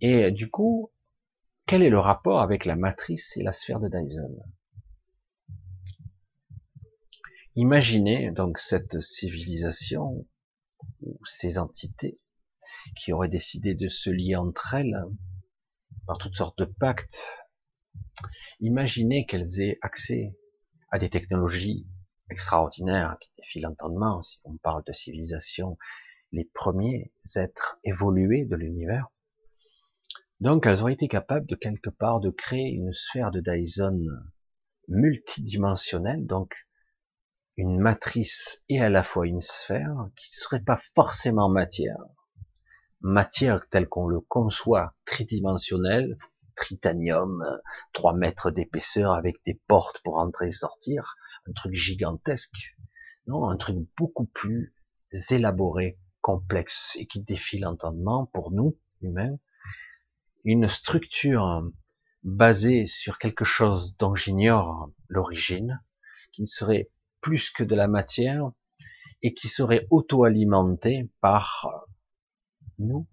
Et 0.00 0.30
du 0.30 0.50
coup, 0.50 0.92
quel 1.66 1.82
est 1.82 1.90
le 1.90 1.98
rapport 1.98 2.40
avec 2.40 2.64
la 2.64 2.76
matrice 2.76 3.36
et 3.36 3.42
la 3.42 3.52
sphère 3.52 3.80
de 3.80 3.88
Dyson? 3.88 4.42
Imaginez 7.54 8.30
donc 8.32 8.58
cette 8.58 9.00
civilisation 9.00 10.26
ou 11.00 11.18
ces 11.24 11.58
entités 11.58 12.20
qui 12.94 13.12
auraient 13.12 13.30
décidé 13.30 13.74
de 13.74 13.88
se 13.88 14.10
lier 14.10 14.36
entre 14.36 14.74
elles 14.74 15.02
par 16.06 16.18
toutes 16.18 16.36
sortes 16.36 16.58
de 16.58 16.66
pactes. 16.66 17.48
Imaginez 18.60 19.24
qu'elles 19.24 19.60
aient 19.60 19.78
accès 19.80 20.36
à 20.90 20.98
des 20.98 21.08
technologies 21.08 21.86
extraordinaires 22.30 23.16
qui 23.20 23.30
défient 23.38 23.60
l'entendement, 23.60 24.22
si 24.22 24.38
on 24.44 24.56
parle 24.58 24.84
de 24.84 24.92
civilisation, 24.92 25.78
les 26.32 26.44
premiers 26.44 27.12
êtres 27.34 27.78
évolués 27.84 28.44
de 28.44 28.56
l'univers. 28.56 29.08
Donc 30.40 30.66
elles 30.66 30.80
auraient 30.80 30.92
été 30.92 31.08
capables 31.08 31.46
de 31.46 31.54
quelque 31.54 31.90
part 31.90 32.20
de 32.20 32.30
créer 32.30 32.68
une 32.68 32.92
sphère 32.92 33.30
de 33.30 33.40
Dyson 33.40 33.98
multidimensionnelle, 34.88 36.26
donc 36.26 36.54
une 37.56 37.78
matrice 37.78 38.62
et 38.68 38.80
à 38.80 38.90
la 38.90 39.02
fois 39.02 39.26
une 39.26 39.40
sphère 39.40 40.08
qui 40.14 40.28
ne 40.30 40.40
serait 40.42 40.62
pas 40.62 40.76
forcément 40.76 41.48
matière. 41.48 42.04
Matière 43.00 43.66
telle 43.68 43.88
qu'on 43.88 44.06
le 44.06 44.20
conçoit, 44.20 44.94
tridimensionnelle, 45.06 46.18
tritanium, 46.54 47.42
3 47.92 48.14
mètres 48.14 48.50
d'épaisseur 48.50 49.12
avec 49.12 49.36
des 49.44 49.60
portes 49.66 50.00
pour 50.02 50.18
entrer 50.18 50.48
et 50.48 50.52
sortir, 50.52 51.16
un 51.48 51.52
truc 51.52 51.74
gigantesque. 51.74 52.76
Non, 53.26 53.48
un 53.48 53.56
truc 53.56 53.78
beaucoup 53.96 54.26
plus 54.26 54.74
élaboré, 55.30 55.98
complexe 56.20 56.96
et 56.98 57.06
qui 57.06 57.22
défie 57.22 57.58
l'entendement 57.58 58.26
pour 58.26 58.50
nous, 58.50 58.76
humains. 59.00 59.38
Une 60.46 60.68
structure 60.68 61.68
basée 62.22 62.86
sur 62.86 63.18
quelque 63.18 63.44
chose 63.44 63.96
dont 63.98 64.14
j'ignore 64.14 64.90
l'origine, 65.08 65.82
qui 66.32 66.42
ne 66.42 66.46
serait 66.46 66.88
plus 67.20 67.50
que 67.50 67.64
de 67.64 67.74
la 67.74 67.88
matière 67.88 68.52
et 69.22 69.34
qui 69.34 69.48
serait 69.48 69.88
auto-alimentée 69.90 71.10
par 71.20 71.68
nous. 72.78 73.08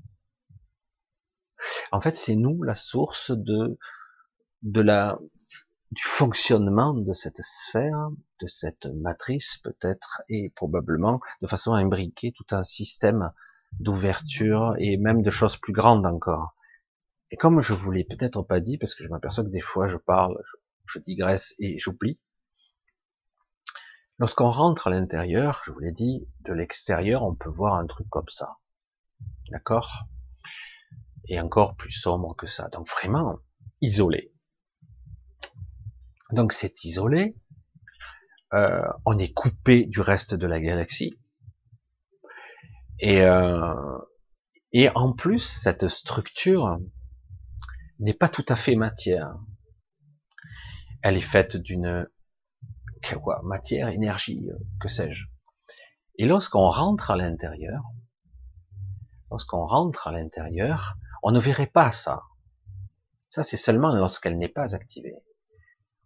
En 1.92 2.02
fait, 2.02 2.16
c'est 2.16 2.36
nous 2.36 2.62
la 2.62 2.76
source 2.76 3.32
de, 3.32 3.80
de 4.62 4.82
la, 4.82 5.18
du 5.92 6.04
fonctionnement 6.04 6.94
de 6.94 7.14
cette 7.14 7.42
sphère, 7.42 8.10
de 8.42 8.48
cette 8.48 8.86
matrice 8.86 9.58
peut-être, 9.64 10.22
et 10.30 10.52
probablement 10.52 11.20
de 11.42 11.48
façon 11.48 11.74
à 11.74 11.80
imbriquer 11.80 12.32
tout 12.32 12.46
un 12.52 12.64
système 12.64 13.32
d'ouverture 13.80 14.76
et 14.78 14.98
même 14.98 15.24
de 15.24 15.32
choses 15.32 15.58
plus 15.58 15.74
grandes 15.74 16.06
encore. 16.06 16.56
Et 17.34 17.36
comme 17.36 17.62
je 17.62 17.74
vous 17.74 17.90
l'ai 17.90 18.04
peut-être 18.04 18.44
pas 18.44 18.60
dit, 18.60 18.78
parce 18.78 18.94
que 18.94 19.04
je 19.04 19.10
m'aperçois 19.10 19.44
que 19.44 19.50
des 19.50 19.60
fois 19.60 19.88
je 19.88 19.98
parle, 19.98 20.38
je, 20.86 21.00
digresse 21.00 21.56
et 21.58 21.80
j'oublie, 21.80 22.20
lorsqu'on 24.20 24.52
rentre 24.52 24.86
à 24.86 24.92
l'intérieur, 24.92 25.64
je 25.66 25.72
vous 25.72 25.80
l'ai 25.80 25.92
dit, 25.92 26.28
de 26.42 26.54
l'extérieur, 26.54 27.24
on 27.24 27.34
peut 27.34 27.50
voir 27.50 27.74
un 27.74 27.88
truc 27.88 28.08
comme 28.08 28.30
ça. 28.30 28.58
D'accord? 29.50 30.06
Et 31.28 31.40
encore 31.42 31.76
plus 31.76 31.92
sombre 31.92 32.36
que 32.36 32.46
ça. 32.46 32.68
Donc 32.68 32.88
vraiment 32.88 33.40
isolé. 33.82 34.32
Donc 36.34 36.54
c'est 36.54 36.84
isolé. 36.84 37.36
Euh, 38.54 38.88
on 39.06 39.18
est 39.18 39.34
coupé 39.34 39.86
du 39.86 40.02
reste 40.02 40.36
de 40.36 40.46
la 40.46 40.60
galaxie. 40.60 41.20
Et, 43.00 43.24
euh, 43.24 43.98
et 44.72 44.90
en 44.90 45.14
plus, 45.14 45.40
cette 45.40 45.88
structure 45.88 46.78
n'est 48.04 48.14
pas 48.14 48.30
tout 48.30 48.46
à 48.50 48.56
fait 48.56 48.76
matière. 48.76 49.36
Elle 51.02 51.18
est 51.18 51.22
faite 51.22 51.58
d'une 51.58 52.08
matière, 53.44 53.90
énergie, 53.90 54.50
euh, 54.50 54.58
que 54.80 54.88
sais-je. 54.88 55.26
Et 56.18 56.26
lorsqu'on 56.26 56.68
rentre 56.68 57.12
à 57.12 57.16
l'intérieur, 57.16 57.82
lorsqu'on 59.32 59.66
rentre 59.66 60.08
à 60.08 60.12
l'intérieur, 60.12 60.96
on 61.24 61.32
ne 61.32 61.40
verrait 61.40 61.68
pas 61.68 61.92
ça. 61.92 62.24
Ça, 63.30 63.44
c'est 63.44 63.58
seulement 63.58 63.94
lorsqu'elle 63.94 64.38
n'est 64.38 64.50
pas 64.50 64.76
activée. 64.76 65.16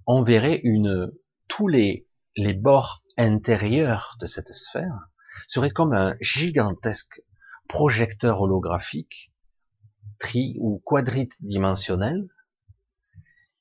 On 0.05 0.23
verrait 0.23 0.61
une, 0.63 1.11
tous 1.47 1.67
les, 1.67 2.07
les 2.35 2.53
bords 2.53 3.03
intérieurs 3.17 4.17
de 4.21 4.25
cette 4.25 4.53
sphère 4.53 5.09
seraient 5.47 5.71
comme 5.71 5.93
un 5.93 6.15
gigantesque 6.21 7.21
projecteur 7.67 8.41
holographique 8.41 9.33
tri 10.19 10.55
ou 10.59 10.81
quadridimensionnel 10.85 12.27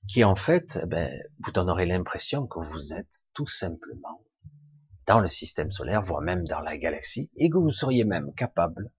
qui 0.08 0.24
en 0.24 0.36
fait, 0.36 0.78
eh 0.82 0.86
ben, 0.86 1.22
vous 1.40 1.52
donnerait 1.52 1.86
l'impression 1.86 2.46
que 2.46 2.60
vous 2.60 2.92
êtes 2.92 3.26
tout 3.34 3.46
simplement 3.46 4.22
dans 5.06 5.20
le 5.20 5.28
système 5.28 5.72
solaire, 5.72 6.02
voire 6.02 6.20
même 6.20 6.46
dans 6.46 6.60
la 6.60 6.76
galaxie, 6.76 7.30
et 7.36 7.48
que 7.48 7.58
vous 7.58 7.70
seriez 7.70 8.04
même 8.04 8.32
capable 8.34 8.90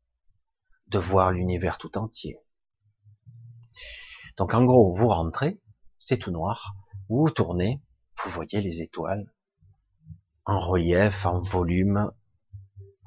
de 0.87 0.99
voir 0.99 1.31
l'univers 1.31 1.77
tout 1.77 1.97
entier. 1.97 2.39
Donc 4.37 4.53
en 4.53 4.63
gros, 4.63 4.93
vous 4.93 5.07
rentrez, 5.07 5.59
c'est 5.99 6.17
tout 6.17 6.31
noir, 6.31 6.75
vous 7.09 7.29
tournez, 7.29 7.81
vous 8.23 8.29
voyez 8.31 8.61
les 8.61 8.81
étoiles 8.81 9.31
en 10.45 10.59
relief, 10.59 11.25
en 11.25 11.41
volume, 11.41 12.11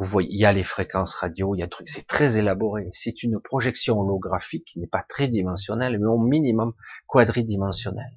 vous 0.00 0.06
voyez, 0.06 0.30
il 0.32 0.40
y 0.40 0.46
a 0.46 0.52
les 0.54 0.64
fréquences 0.64 1.14
radio, 1.14 1.54
il 1.54 1.58
y 1.58 1.62
a 1.62 1.68
truc, 1.68 1.86
c'est 1.86 2.06
très 2.06 2.38
élaboré. 2.38 2.88
C'est 2.90 3.22
une 3.22 3.38
projection 3.38 4.00
holographique 4.00 4.64
qui 4.64 4.80
n'est 4.80 4.86
pas 4.86 5.02
tridimensionnelle, 5.02 5.98
mais 5.98 6.06
au 6.06 6.18
minimum 6.18 6.72
quadridimensionnelle. 7.06 8.16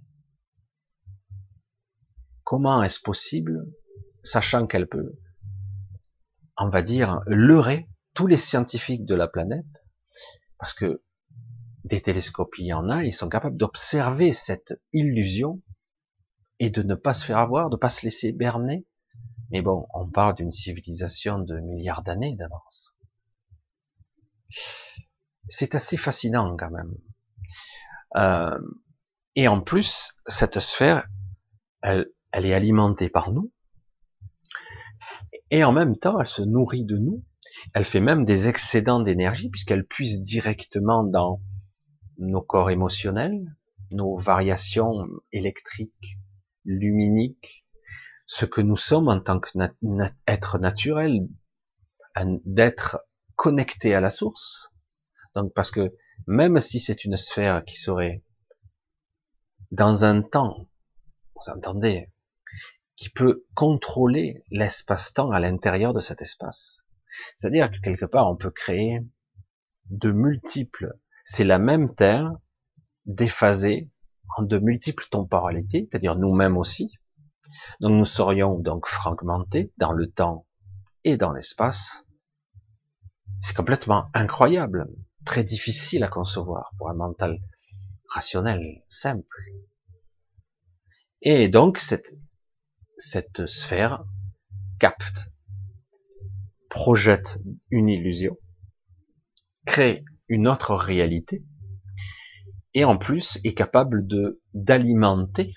Comment 2.46 2.82
est-ce 2.84 3.02
possible, 3.02 3.66
sachant 4.24 4.66
qu'elle 4.66 4.88
peut, 4.88 5.20
on 6.58 6.70
va 6.70 6.82
dire, 6.84 7.22
leurrer 7.28 7.90
tous 8.14 8.28
les 8.28 8.38
scientifiques 8.38 9.06
de 9.06 9.16
la 9.16 9.28
planète, 9.28 9.90
parce 10.60 10.74
que 10.74 11.04
des 11.84 12.00
télescopes, 12.00 12.58
il 12.60 12.68
y 12.68 12.74
en 12.74 12.88
a, 12.88 13.04
ils 13.04 13.12
sont 13.12 13.28
capables 13.28 13.58
d'observer 13.58 14.32
cette 14.32 14.80
illusion 14.94 15.62
et 16.60 16.70
de 16.70 16.82
ne 16.82 16.96
pas 16.96 17.14
se 17.14 17.26
faire 17.26 17.40
avoir, 17.40 17.70
de 17.70 17.76
ne 17.76 17.80
pas 17.80 17.90
se 17.90 18.04
laisser 18.04 18.32
berner 18.32 18.86
mais 19.54 19.62
bon, 19.62 19.88
on 19.94 20.10
parle 20.10 20.34
d'une 20.34 20.52
civilisation 20.52 21.38
de 21.38 21.60
milliards 21.60 22.02
d'années 22.02 22.36
d'avance. 22.36 22.98
C'est 25.48 25.76
assez 25.76 25.96
fascinant 25.96 26.58
quand 26.58 26.72
même. 26.72 26.96
Euh, 28.16 28.60
et 29.36 29.48
en 29.48 29.62
plus, 29.62 30.16
cette 30.26 30.60
sphère, 30.60 31.08
elle, 31.84 32.12
elle 32.32 32.48
est 32.48 32.56
alimentée 32.56 33.10
par 33.10 33.32
nous. 33.32 33.52
Et 35.52 35.64
en 35.64 35.72
même 35.72 35.98
temps, 35.98 36.20
elle 36.20 36.26
se 36.26 36.42
nourrit 36.42 36.86
de 36.86 36.98
nous. 36.98 37.24
Elle 37.76 37.86
fait 37.86 38.02
même 38.02 38.26
des 38.26 38.48
excédents 38.48 39.02
d'énergie 39.02 39.52
puisqu'elle 39.52 39.86
puise 39.86 40.24
directement 40.24 41.04
dans 41.04 41.42
nos 42.18 42.42
corps 42.42 42.72
émotionnels, 42.72 43.56
nos 43.92 44.18
variations 44.18 45.06
électriques, 45.32 46.18
luminiques, 46.66 47.63
ce 48.26 48.46
que 48.46 48.62
nous 48.62 48.78
sommes 48.78 49.10
en 49.10 49.20
tant 49.20 49.40
qu'être 49.40 50.60
naturel, 50.60 51.28
d'être 52.46 53.00
connecté 53.36 53.96
à 53.96 54.02
la 54.02 54.10
source. 54.10 54.72
Donc 55.36 55.54
parce 55.54 55.72
que 55.72 55.96
même 56.28 56.60
si 56.60 56.80
c'est 56.80 57.06
une 57.06 57.18
sphère 57.18 57.66
qui 57.66 57.78
serait 57.78 58.24
dans 59.72 60.06
un 60.06 60.22
temps, 60.22 60.70
vous 61.36 61.52
entendez, 61.52 62.12
qui 62.96 63.10
peut 63.10 63.46
contrôler 63.56 64.44
l'espace-temps 64.52 65.32
à 65.32 65.40
l'intérieur 65.40 65.94
de 65.94 66.00
cet 66.00 66.22
espace. 66.22 66.88
C'est-à-dire 67.36 67.72
que 67.72 67.80
quelque 67.80 68.06
part 68.06 68.30
on 68.30 68.36
peut 68.36 68.52
créer 68.52 69.00
de 69.90 70.12
multiples, 70.12 70.96
c'est 71.24 71.44
la 71.44 71.60
même 71.60 71.96
Terre 71.96 72.32
déphasée 73.06 73.90
en 74.38 74.44
de 74.44 74.58
multiples 74.58 75.08
temporalités, 75.10 75.88
c'est-à-dire 75.90 76.16
nous-mêmes 76.16 76.58
aussi, 76.58 76.92
donc 77.80 77.92
nous 77.92 78.06
serions 78.06 78.60
donc 78.60 78.88
fragmentés 78.88 79.72
dans 79.78 79.92
le 79.92 80.10
temps 80.10 80.46
et 81.04 81.18
dans 81.18 81.32
l'espace. 81.32 82.06
C'est 83.42 83.56
complètement 83.56 84.10
incroyable, 84.14 84.88
très 85.26 85.44
difficile 85.44 86.04
à 86.04 86.08
concevoir 86.08 86.72
pour 86.78 86.90
un 86.90 86.94
mental 86.94 87.40
rationnel, 88.08 88.84
simple. 88.88 89.42
Et 91.22 91.48
donc 91.48 91.78
cette, 91.78 92.16
sphère 93.48 94.04
capte, 94.80 95.32
projette 96.70 97.40
une 97.70 97.90
illusion, 97.90 98.38
crée 99.66 100.04
une 100.28 100.48
autre 100.48 100.74
réalité, 100.76 101.44
et 102.74 102.84
en 102.86 102.98
plus 102.98 103.40
est 103.44 103.54
capable 103.54 104.08
de 104.08 104.42
d'alimenter 104.54 105.54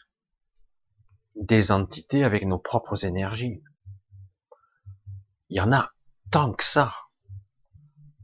des 1.47 1.73
entités 1.73 2.25
avec 2.25 2.45
nos 2.45 2.59
propres 2.59 3.05
énergies. 3.05 3.63
Il 5.49 5.57
y 5.57 5.61
en 5.61 5.73
a 5.73 5.93
tant 6.31 6.53
que 6.53 6.65
ça. 6.65 6.93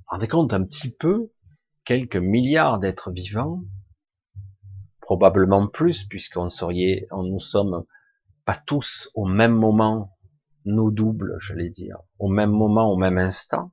Rendez 0.07 0.29
compte 0.29 0.53
un 0.53 0.65
petit 0.65 0.91
peu, 0.91 1.33
quelques 1.85 2.17
milliards 2.17 2.79
d'êtres 2.79 3.11
vivants, 3.11 3.63
probablement 5.01 5.69
plus, 5.69 6.05
puisqu'on 6.05 6.49
serait, 6.49 7.07
on 7.11 7.23
nous 7.23 7.41
sommes 7.41 7.85
pas 8.45 8.57
tous 8.57 9.09
au 9.15 9.25
même 9.25 9.55
moment, 9.55 10.17
nos 10.65 10.91
doubles, 10.91 11.37
je 11.41 11.55
l'ai 11.55 11.71
dire, 11.71 11.99
au 12.19 12.29
même 12.29 12.51
moment, 12.51 12.91
au 12.91 12.97
même 12.97 13.19
instant. 13.19 13.73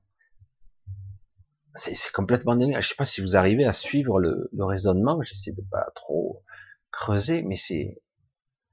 C'est 1.76 2.12
complètement 2.12 2.56
dingue. 2.56 2.76
Je 2.80 2.88
sais 2.88 2.96
pas 2.96 3.06
si 3.06 3.22
vous 3.22 3.36
arrivez 3.36 3.66
à 3.66 3.74
suivre 3.74 4.20
le, 4.20 4.50
le 4.52 4.66
raisonnement. 4.66 5.22
J'essaie 5.22 5.54
de 5.54 5.62
pas 5.62 5.86
trop 5.96 6.44
creuser, 6.92 7.42
mais 7.44 7.56
c'est 7.56 8.02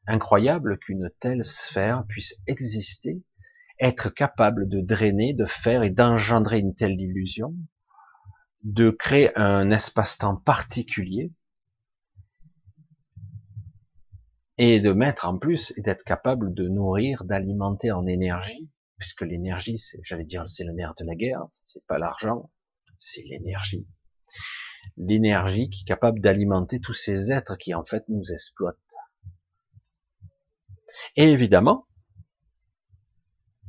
incroyable 0.06 0.78
qu'une 0.78 1.10
telle 1.20 1.44
sphère 1.44 2.04
puisse 2.06 2.42
exister, 2.46 3.22
être 3.80 4.08
capable 4.10 4.68
de 4.68 4.80
drainer, 4.80 5.34
de 5.34 5.46
faire 5.46 5.82
et 5.82 5.90
d'engendrer 5.90 6.58
une 6.58 6.74
telle 6.74 7.00
illusion, 7.00 7.54
de 8.62 8.90
créer 8.90 9.36
un 9.38 9.70
espace-temps 9.70 10.36
particulier. 10.36 11.32
et 14.58 14.80
de 14.80 14.92
mettre 14.92 15.26
en 15.26 15.38
plus 15.38 15.72
et 15.76 15.82
d'être 15.82 16.04
capable 16.04 16.54
de 16.54 16.68
nourrir, 16.68 17.24
d'alimenter 17.24 17.92
en 17.92 18.06
énergie, 18.06 18.70
puisque 18.98 19.22
l'énergie, 19.22 19.78
c'est, 19.78 20.00
j'allais 20.04 20.24
dire, 20.24 20.48
c'est 20.48 20.64
le 20.64 20.72
nerf 20.72 20.94
de 20.98 21.04
la 21.04 21.14
guerre, 21.14 21.46
c'est 21.64 21.84
pas 21.86 21.98
l'argent, 21.98 22.50
c'est 22.98 23.22
l'énergie. 23.22 23.86
L'énergie 24.96 25.68
qui 25.68 25.82
est 25.82 25.86
capable 25.86 26.20
d'alimenter 26.20 26.80
tous 26.80 26.94
ces 26.94 27.32
êtres 27.32 27.58
qui 27.58 27.74
en 27.74 27.84
fait 27.84 28.04
nous 28.08 28.32
exploitent. 28.32 28.96
Et 31.16 31.30
évidemment, 31.30 31.86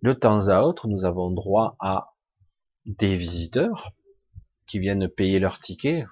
de 0.03 0.13
temps 0.13 0.47
à 0.49 0.62
autre, 0.62 0.88
nous 0.88 1.06
avons 1.06 1.32
droit 1.32 1.75
à 1.80 2.13
des 2.86 3.15
visiteurs 3.15 3.91
qui 4.67 4.80
viennent 4.80 5.08
payer 5.08 5.39
leur 5.39 5.60
ticket, 5.60 6.06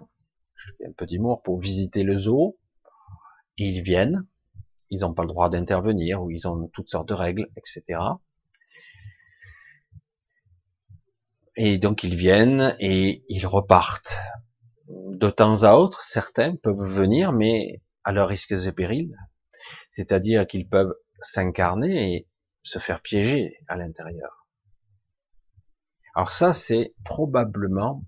un 0.86 0.92
peu 0.94 1.06
d'humour, 1.06 1.42
pour 1.44 1.60
visiter 1.60 2.04
le 2.04 2.16
zoo. 2.16 2.58
Ils 3.58 3.82
viennent, 3.82 4.26
ils 4.90 5.02
n'ont 5.02 5.14
pas 5.14 5.24
le 5.24 5.30
droit 5.30 5.50
d'intervenir, 5.50 6.24
ou 6.24 6.32
ils 6.32 6.48
ont 6.48 6.68
toutes 6.74 6.90
sortes 6.90 7.08
de 7.08 7.14
règles, 7.14 7.50
etc. 7.58 8.00
Et 11.56 11.78
donc 11.78 12.04
ils 12.04 12.16
viennent 12.16 12.76
et 12.80 13.24
ils 13.30 13.46
repartent. 13.48 14.18
De 14.88 15.30
temps 15.30 15.64
à 15.64 15.74
autre, 15.74 16.02
certains 16.04 16.56
peuvent 16.56 16.86
venir, 16.86 17.32
mais 17.32 17.82
à 18.04 18.12
leurs 18.12 18.28
risques 18.28 18.52
et 18.52 18.72
périls. 18.72 19.16
C'est-à-dire 19.96 20.46
qu'ils 20.46 20.68
peuvent 20.68 20.94
s'incarner 21.22 22.16
et 22.16 22.30
se 22.64 22.80
faire 22.80 23.02
piéger 23.02 23.58
à 23.70 23.78
l'intérieur. 23.78 24.46
Alors 26.16 26.34
ça, 26.34 26.52
c'est 26.52 26.94
probablement 27.06 28.04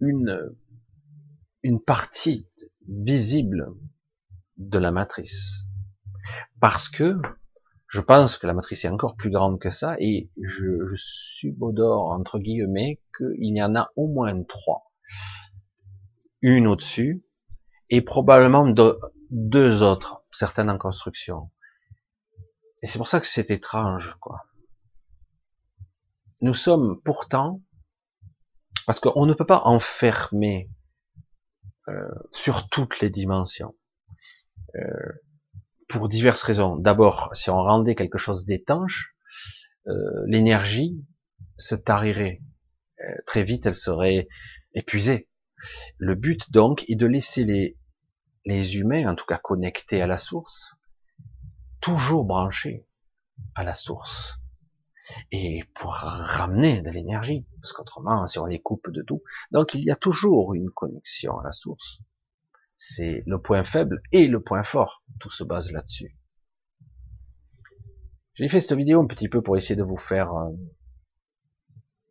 une, 0.00 0.52
une 1.62 1.80
partie 1.80 2.48
visible 2.88 3.72
de 4.56 4.78
la 4.78 4.90
matrice. 4.90 5.64
Parce 6.60 6.88
que 6.88 7.20
je 7.86 8.00
pense 8.00 8.36
que 8.36 8.48
la 8.48 8.52
matrice 8.54 8.84
est 8.84 8.88
encore 8.88 9.14
plus 9.14 9.30
grande 9.30 9.60
que 9.60 9.70
ça 9.70 9.94
et 10.00 10.28
je, 10.42 10.84
je 10.86 10.96
subodore 10.96 12.10
entre 12.10 12.40
guillemets 12.40 13.00
qu'il 13.16 13.54
y 13.56 13.62
en 13.62 13.76
a 13.76 13.92
au 13.94 14.08
moins 14.08 14.42
trois. 14.42 14.90
Une 16.40 16.66
au-dessus 16.66 17.24
et 17.90 18.02
probablement 18.02 18.66
deux 19.30 19.82
autres, 19.82 20.21
certaines 20.32 20.70
en 20.70 20.78
construction. 20.78 21.50
Et 22.82 22.86
c'est 22.86 22.98
pour 22.98 23.08
ça 23.08 23.20
que 23.20 23.26
c'est 23.26 23.50
étrange, 23.50 24.16
quoi. 24.20 24.46
Nous 26.40 26.54
sommes 26.54 27.00
pourtant, 27.04 27.62
parce 28.86 28.98
qu'on 28.98 29.26
ne 29.26 29.34
peut 29.34 29.46
pas 29.46 29.62
enfermer 29.64 30.68
euh, 31.88 32.08
sur 32.32 32.68
toutes 32.68 33.00
les 33.00 33.10
dimensions. 33.10 33.76
Euh, 34.74 35.12
pour 35.92 36.08
diverses 36.08 36.42
raisons. 36.42 36.76
D'abord, 36.76 37.30
si 37.34 37.50
on 37.50 37.62
rendait 37.62 37.94
quelque 37.94 38.16
chose 38.16 38.46
d'étanche, 38.46 39.14
euh, 39.88 40.24
l'énergie 40.26 41.04
se 41.58 41.74
tarirait. 41.74 42.40
Euh, 43.00 43.14
très 43.26 43.44
vite, 43.44 43.66
elle 43.66 43.74
serait 43.74 44.26
épuisée. 44.74 45.28
Le 45.98 46.14
but, 46.14 46.50
donc, 46.50 46.88
est 46.88 46.94
de 46.96 47.06
laisser 47.06 47.44
les, 47.44 47.76
les 48.44 48.76
humains, 48.78 49.10
en 49.10 49.14
tout 49.14 49.26
cas 49.26 49.38
connectés 49.38 50.02
à 50.02 50.06
la 50.06 50.18
source, 50.18 50.76
toujours 51.80 52.24
branchés 52.24 52.86
à 53.54 53.64
la 53.64 53.74
source. 53.74 54.38
Et 55.30 55.64
pour 55.74 55.92
ramener 55.92 56.80
de 56.80 56.90
l'énergie, 56.90 57.46
parce 57.60 57.72
qu'autrement, 57.72 58.26
si 58.26 58.38
on 58.38 58.46
les 58.46 58.60
coupe 58.60 58.90
de 58.90 59.02
tout, 59.02 59.22
donc 59.50 59.74
il 59.74 59.84
y 59.84 59.90
a 59.90 59.96
toujours 59.96 60.54
une 60.54 60.70
connexion 60.70 61.38
à 61.38 61.44
la 61.44 61.52
source. 61.52 62.00
C'est 62.76 63.22
le 63.26 63.40
point 63.40 63.62
faible 63.64 64.02
et 64.12 64.26
le 64.26 64.42
point 64.42 64.62
fort. 64.62 65.04
Tout 65.20 65.30
se 65.30 65.44
base 65.44 65.70
là-dessus. 65.70 66.16
J'ai 68.34 68.48
fait 68.48 68.60
cette 68.60 68.76
vidéo 68.76 69.00
un 69.00 69.06
petit 69.06 69.28
peu 69.28 69.42
pour 69.42 69.56
essayer 69.56 69.76
de 69.76 69.82
vous 69.82 69.98
faire 69.98 70.32
euh, 70.32 70.50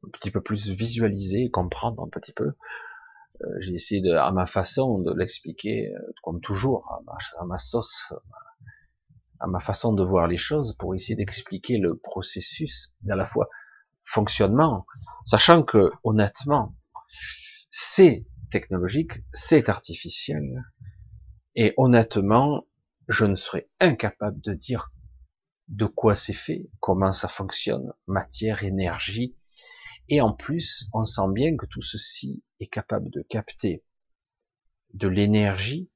un 0.05 0.09
petit 0.09 0.31
peu 0.31 0.41
plus 0.41 0.69
visualiser 0.69 1.49
comprendre 1.49 2.03
un 2.03 2.09
petit 2.09 2.33
peu. 2.33 2.53
Euh, 3.43 3.47
j'ai 3.59 3.73
essayé 3.73 4.01
de, 4.01 4.11
à 4.11 4.31
ma 4.31 4.45
façon 4.45 4.99
de 4.99 5.13
l'expliquer, 5.13 5.93
euh, 5.93 5.99
comme 6.23 6.41
toujours, 6.41 6.91
à 6.91 7.01
ma, 7.05 7.17
à 7.39 7.45
ma 7.45 7.57
sauce, 7.57 8.13
à 9.39 9.47
ma 9.47 9.59
façon 9.59 9.93
de 9.93 10.03
voir 10.03 10.27
les 10.27 10.37
choses, 10.37 10.75
pour 10.77 10.93
essayer 10.95 11.15
d'expliquer 11.15 11.77
le 11.77 11.97
processus 11.97 12.95
d'à 13.01 13.15
la 13.15 13.25
fois 13.25 13.49
fonctionnement, 14.03 14.85
sachant 15.25 15.63
que 15.63 15.91
honnêtement, 16.03 16.75
c'est 17.71 18.25
technologique, 18.51 19.13
c'est 19.33 19.69
artificiel. 19.69 20.63
Et 21.55 21.73
honnêtement, 21.77 22.67
je 23.07 23.25
ne 23.25 23.35
serais 23.35 23.69
incapable 23.79 24.39
de 24.41 24.53
dire 24.53 24.91
de 25.67 25.85
quoi 25.85 26.15
c'est 26.15 26.33
fait, 26.33 26.69
comment 26.79 27.13
ça 27.13 27.27
fonctionne, 27.27 27.93
matière, 28.07 28.63
énergie. 28.63 29.35
Et 30.09 30.21
en 30.21 30.33
plus, 30.33 30.89
on 30.93 31.05
sent 31.05 31.29
bien 31.33 31.55
que 31.55 31.65
tout 31.65 31.81
ceci 31.81 32.43
est 32.61 32.67
capable 32.67 33.09
de 33.09 33.21
capter 33.21 33.83
de 34.93 35.07
l'énergie. 35.07 35.89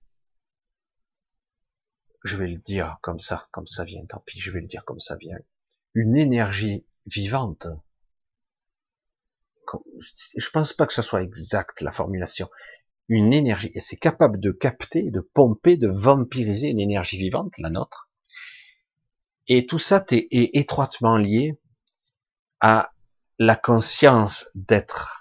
Je 2.24 2.38
vais 2.38 2.48
le 2.48 2.58
dire 2.58 2.98
comme 3.02 3.20
ça, 3.20 3.48
comme 3.52 3.68
ça 3.68 3.84
vient, 3.84 4.06
tant 4.06 4.24
pis, 4.26 4.40
je 4.40 4.52
vais 4.52 4.62
le 4.62 4.68
dire 4.68 4.84
comme 4.86 5.00
ça 5.00 5.16
vient. 5.16 5.38
Une 5.94 6.18
énergie 6.18 6.86
vivante, 7.06 7.68
je 10.38 10.50
pense 10.50 10.74
pas 10.74 10.86
que 10.86 10.94
ce 10.94 11.02
soit 11.02 11.24
exact 11.24 11.82
la 11.82 11.92
formulation, 11.92 12.50
une 13.08 13.34
énergie, 13.34 13.72
et 13.74 13.80
c'est 13.80 13.98
capable 13.98 14.40
de 14.40 14.52
capter, 14.52 15.12
de 15.12 15.20
pomper, 15.20 15.78
de 15.78 15.88
vampiriser 15.88 16.70
une 16.70 16.80
énergie 16.80 17.18
vivante, 17.18 17.58
la 17.58 17.70
nôtre. 17.70 18.10
Et 19.48 19.66
tout 19.68 19.80
ça 19.80 20.04
est, 20.12 20.28
est 20.32 20.56
étroitement 20.56 21.18
lié 21.18 21.60
à 22.62 22.92
la 23.38 23.56
conscience 23.56 24.50
d'être, 24.56 25.15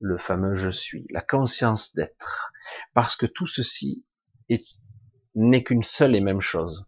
le 0.00 0.18
fameux 0.18 0.54
je 0.54 0.70
suis, 0.70 1.06
la 1.10 1.20
conscience 1.20 1.94
d'être, 1.94 2.52
parce 2.94 3.16
que 3.16 3.26
tout 3.26 3.46
ceci 3.46 4.04
n'est 5.34 5.62
qu'une 5.62 5.82
seule 5.82 6.16
et 6.16 6.20
même 6.20 6.40
chose. 6.40 6.86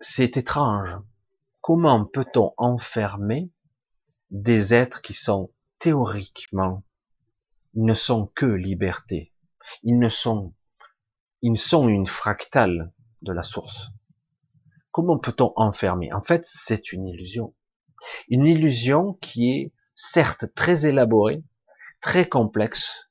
C'est 0.00 0.36
étrange. 0.36 0.96
Comment 1.60 2.04
peut-on 2.04 2.52
enfermer 2.56 3.50
des 4.30 4.74
êtres 4.74 5.00
qui 5.00 5.14
sont 5.14 5.52
théoriquement, 5.78 6.84
ils 7.74 7.84
ne 7.84 7.94
sont 7.94 8.26
que 8.34 8.46
liberté? 8.46 9.32
Ils 9.82 9.98
ne 9.98 10.08
sont, 10.08 10.54
ils 11.42 11.58
sont 11.58 11.88
une 11.88 12.06
fractale 12.06 12.92
de 13.22 13.32
la 13.32 13.42
source. 13.42 13.90
Comment 14.90 15.18
peut-on 15.18 15.52
enfermer? 15.56 16.12
En 16.12 16.22
fait, 16.22 16.44
c'est 16.44 16.92
une 16.92 17.06
illusion. 17.06 17.54
Une 18.28 18.46
illusion 18.46 19.14
qui 19.14 19.52
est 19.52 19.72
certes 19.94 20.46
très 20.54 20.86
élaborée, 20.86 21.44
très 22.00 22.28
complexe, 22.28 23.10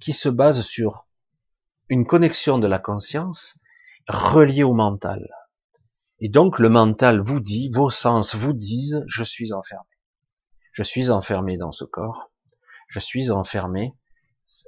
qui 0.00 0.12
se 0.12 0.28
base 0.28 0.60
sur 0.60 1.08
une 1.88 2.06
connexion 2.06 2.58
de 2.58 2.66
la 2.66 2.78
conscience 2.78 3.58
reliée 4.08 4.64
au 4.64 4.74
mental. 4.74 5.28
Et 6.20 6.28
donc 6.28 6.58
le 6.58 6.68
mental 6.68 7.20
vous 7.20 7.40
dit, 7.40 7.70
vos 7.72 7.90
sens 7.90 8.34
vous 8.34 8.52
disent, 8.52 9.04
je 9.06 9.22
suis 9.22 9.52
enfermé. 9.52 9.86
Je 10.72 10.82
suis 10.82 11.10
enfermé 11.10 11.56
dans 11.56 11.72
ce 11.72 11.84
corps. 11.84 12.30
Je 12.88 12.98
suis 12.98 13.30
enfermé 13.30 13.94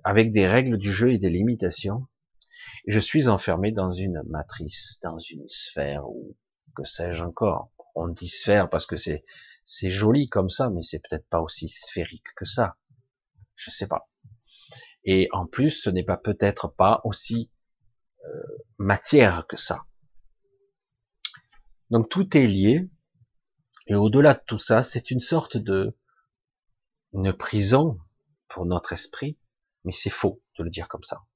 avec 0.05 0.33
des 0.33 0.47
règles 0.47 0.79
du 0.79 0.90
jeu 0.90 1.12
et 1.12 1.18
des 1.18 1.31
limitations. 1.31 2.07
Je 2.87 2.99
suis 2.99 3.29
enfermé 3.29 3.73
dans 3.73 3.90
une 3.90 4.23
matrice, 4.29 4.99
dans 5.03 5.18
une 5.18 5.49
sphère 5.49 6.09
ou 6.09 6.37
que 6.75 6.85
sais-je 6.85 7.25
encore. 7.25 7.71
On 7.94 8.09
dit 8.09 8.29
sphère 8.29 8.71
parce 8.71 8.87
que 8.87 8.97
c'est 8.97 9.25
c'est 9.70 9.90
joli 9.90 10.31
comme 10.31 10.48
ça, 10.48 10.70
mais 10.70 10.83
c'est 10.83 10.98
peut-être 10.98 11.28
pas 11.28 11.42
aussi 11.42 11.68
sphérique 11.68 12.33
que 12.35 12.46
ça. 12.46 12.78
Je 13.54 13.70
sais 13.70 13.87
pas. 13.87 14.09
Et 15.04 15.28
en 15.33 15.46
plus, 15.46 15.83
ce 15.83 15.90
n'est 15.90 16.04
pas 16.04 16.16
peut-être 16.16 16.68
pas 16.68 17.02
aussi 17.04 17.52
euh, 18.24 18.57
matière 18.78 19.46
que 19.46 19.59
ça. 19.59 19.85
Donc 21.90 22.09
tout 22.09 22.35
est 22.35 22.46
lié. 22.46 22.88
Et 23.88 23.94
au-delà 23.94 24.33
de 24.33 24.42
tout 24.46 24.59
ça, 24.59 24.83
c'est 24.83 25.11
une 25.11 25.20
sorte 25.20 25.59
de 25.59 25.94
une 27.12 27.35
prison 27.35 27.98
pour 28.48 28.64
notre 28.64 28.94
esprit, 28.94 29.38
mais 29.85 29.92
c'est 29.92 30.09
faux 30.09 30.42
de 30.57 30.64
le 30.64 30.70
dire 30.70 30.88
comme 30.88 31.04
ça. 31.04 31.26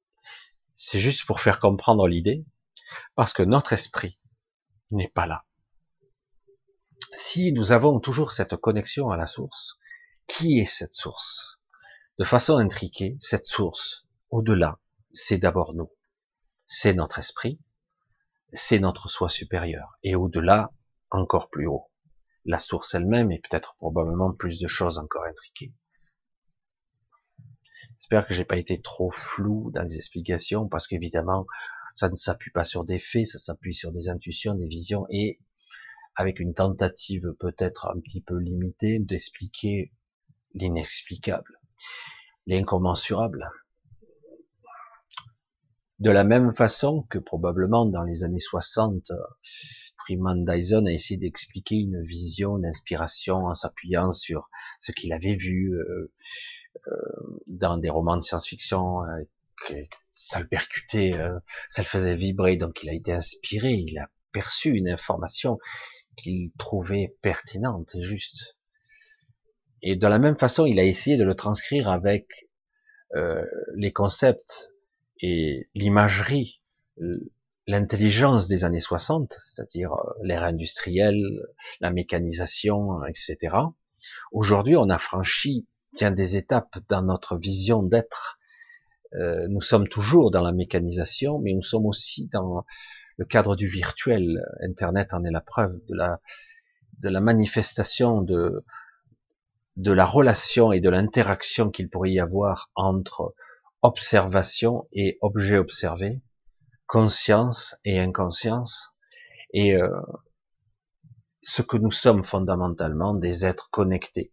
C'est 0.74 1.00
juste 1.00 1.26
pour 1.26 1.40
faire 1.40 1.60
comprendre 1.60 2.08
l'idée, 2.08 2.46
parce 3.14 3.34
que 3.34 3.42
notre 3.42 3.74
esprit 3.74 4.18
n'est 4.90 5.10
pas 5.10 5.26
là. 5.26 5.44
Si 7.14 7.52
nous 7.52 7.72
avons 7.72 8.00
toujours 8.00 8.32
cette 8.32 8.56
connexion 8.56 9.10
à 9.10 9.16
la 9.16 9.26
source, 9.26 9.78
qui 10.26 10.60
est 10.60 10.66
cette 10.66 10.94
source? 10.94 11.60
De 12.18 12.24
façon 12.24 12.56
intriquée, 12.56 13.16
cette 13.20 13.46
source, 13.46 14.06
au-delà, 14.30 14.78
c'est 15.12 15.38
d'abord 15.38 15.74
nous. 15.74 15.90
C'est 16.66 16.94
notre 16.94 17.18
esprit, 17.18 17.60
c'est 18.52 18.78
notre 18.78 19.08
soi 19.08 19.28
supérieur, 19.28 19.98
et 20.02 20.14
au-delà, 20.14 20.72
encore 21.10 21.50
plus 21.50 21.66
haut 21.66 21.88
la 22.44 22.58
source 22.58 22.94
elle-même 22.94 23.30
et 23.30 23.38
peut-être 23.38 23.76
probablement 23.76 24.32
plus 24.32 24.58
de 24.58 24.66
choses 24.66 24.98
encore 24.98 25.24
intriquées. 25.24 25.72
J'espère 28.00 28.26
que 28.26 28.34
j'ai 28.34 28.44
pas 28.44 28.56
été 28.56 28.80
trop 28.80 29.10
flou 29.10 29.70
dans 29.72 29.82
les 29.82 29.96
explications 29.96 30.68
parce 30.68 30.88
qu'évidemment, 30.88 31.46
Ça 31.94 32.08
ne 32.08 32.14
s'appuie 32.14 32.50
pas 32.50 32.64
sur 32.64 32.84
des 32.84 32.98
faits, 32.98 33.26
ça 33.26 33.38
s'appuie 33.38 33.74
sur 33.74 33.92
des 33.92 34.08
intuitions, 34.08 34.54
des 34.54 34.66
visions 34.66 35.06
et 35.10 35.38
avec 36.16 36.40
une 36.40 36.54
tentative 36.54 37.34
peut-être 37.38 37.88
un 37.88 38.00
petit 38.00 38.20
peu 38.20 38.36
limitée 38.38 38.98
d'expliquer 38.98 39.92
l'inexplicable, 40.54 41.58
l'incommensurable. 42.46 43.50
De 45.98 46.10
la 46.10 46.24
même 46.24 46.54
façon 46.54 47.06
que 47.10 47.18
probablement 47.18 47.86
dans 47.86 48.02
les 48.02 48.24
années 48.24 48.40
60, 48.40 49.12
Freeman 50.04 50.44
Dyson 50.44 50.86
a 50.86 50.92
essayé 50.92 51.16
d'expliquer 51.16 51.76
une 51.76 52.02
vision, 52.02 52.58
d'inspiration 52.58 53.46
en 53.46 53.54
s'appuyant 53.54 54.10
sur 54.10 54.50
ce 54.80 54.92
qu'il 54.92 55.12
avait 55.12 55.36
vu 55.36 55.72
euh, 55.74 56.12
euh, 56.88 57.40
dans 57.46 57.76
des 57.76 57.88
romans 57.88 58.16
de 58.16 58.22
science-fiction, 58.22 59.04
euh, 59.04 59.82
ça 60.14 60.40
le 60.40 60.48
percutait, 60.48 61.14
ça 61.68 61.82
le 61.82 61.86
faisait 61.86 62.16
vibrer, 62.16 62.56
donc 62.56 62.82
il 62.82 62.90
a 62.90 62.92
été 62.92 63.12
inspiré, 63.12 63.72
il 63.72 63.96
a 63.98 64.10
perçu 64.32 64.70
une 64.70 64.88
information 64.88 65.58
qu'il 66.16 66.50
trouvait 66.58 67.16
pertinente 67.22 67.94
et 67.94 68.02
juste. 68.02 68.56
Et 69.82 69.96
de 69.96 70.06
la 70.06 70.18
même 70.18 70.38
façon, 70.38 70.66
il 70.66 70.78
a 70.78 70.84
essayé 70.84 71.16
de 71.16 71.24
le 71.24 71.34
transcrire 71.34 71.88
avec 71.88 72.48
les 73.74 73.92
concepts 73.92 74.72
et 75.20 75.68
l'imagerie, 75.74 76.62
l'intelligence 77.66 78.48
des 78.48 78.64
années 78.64 78.80
60, 78.80 79.36
c'est-à-dire 79.38 79.92
euh, 79.92 80.12
l'ère 80.22 80.44
industrielle, 80.44 81.22
la 81.80 81.90
mécanisation, 81.90 83.04
etc. 83.06 83.56
Aujourd'hui, 84.32 84.76
on 84.76 84.88
a 84.90 84.98
franchi 84.98 85.66
bien 85.96 86.10
des 86.10 86.36
étapes 86.36 86.78
dans 86.88 87.02
notre 87.02 87.36
vision 87.36 87.82
d'être. 87.82 88.38
Euh, 89.14 89.46
nous 89.48 89.60
sommes 89.60 89.88
toujours 89.88 90.30
dans 90.30 90.40
la 90.40 90.52
mécanisation, 90.52 91.38
mais 91.38 91.52
nous 91.52 91.62
sommes 91.62 91.86
aussi 91.86 92.26
dans 92.28 92.64
le 93.16 93.24
cadre 93.24 93.56
du 93.56 93.66
virtuel. 93.66 94.42
Internet 94.62 95.14
en 95.14 95.24
est 95.24 95.30
la 95.30 95.40
preuve 95.40 95.74
de 95.88 95.94
la, 95.94 96.20
de 96.98 97.08
la 97.08 97.20
manifestation 97.20 98.22
de, 98.22 98.64
de 99.76 99.92
la 99.92 100.04
relation 100.04 100.72
et 100.72 100.80
de 100.80 100.88
l'interaction 100.88 101.70
qu'il 101.70 101.88
pourrait 101.88 102.12
y 102.12 102.20
avoir 102.20 102.70
entre 102.74 103.34
observation 103.82 104.86
et 104.92 105.18
objet 105.20 105.58
observé, 105.58 106.22
conscience 106.86 107.74
et 107.84 107.98
inconscience, 107.98 108.92
et 109.52 109.74
euh, 109.74 109.88
ce 111.42 111.62
que 111.62 111.76
nous 111.76 111.90
sommes 111.90 112.22
fondamentalement, 112.22 113.14
des 113.14 113.44
êtres 113.44 113.70
connectés, 113.70 114.32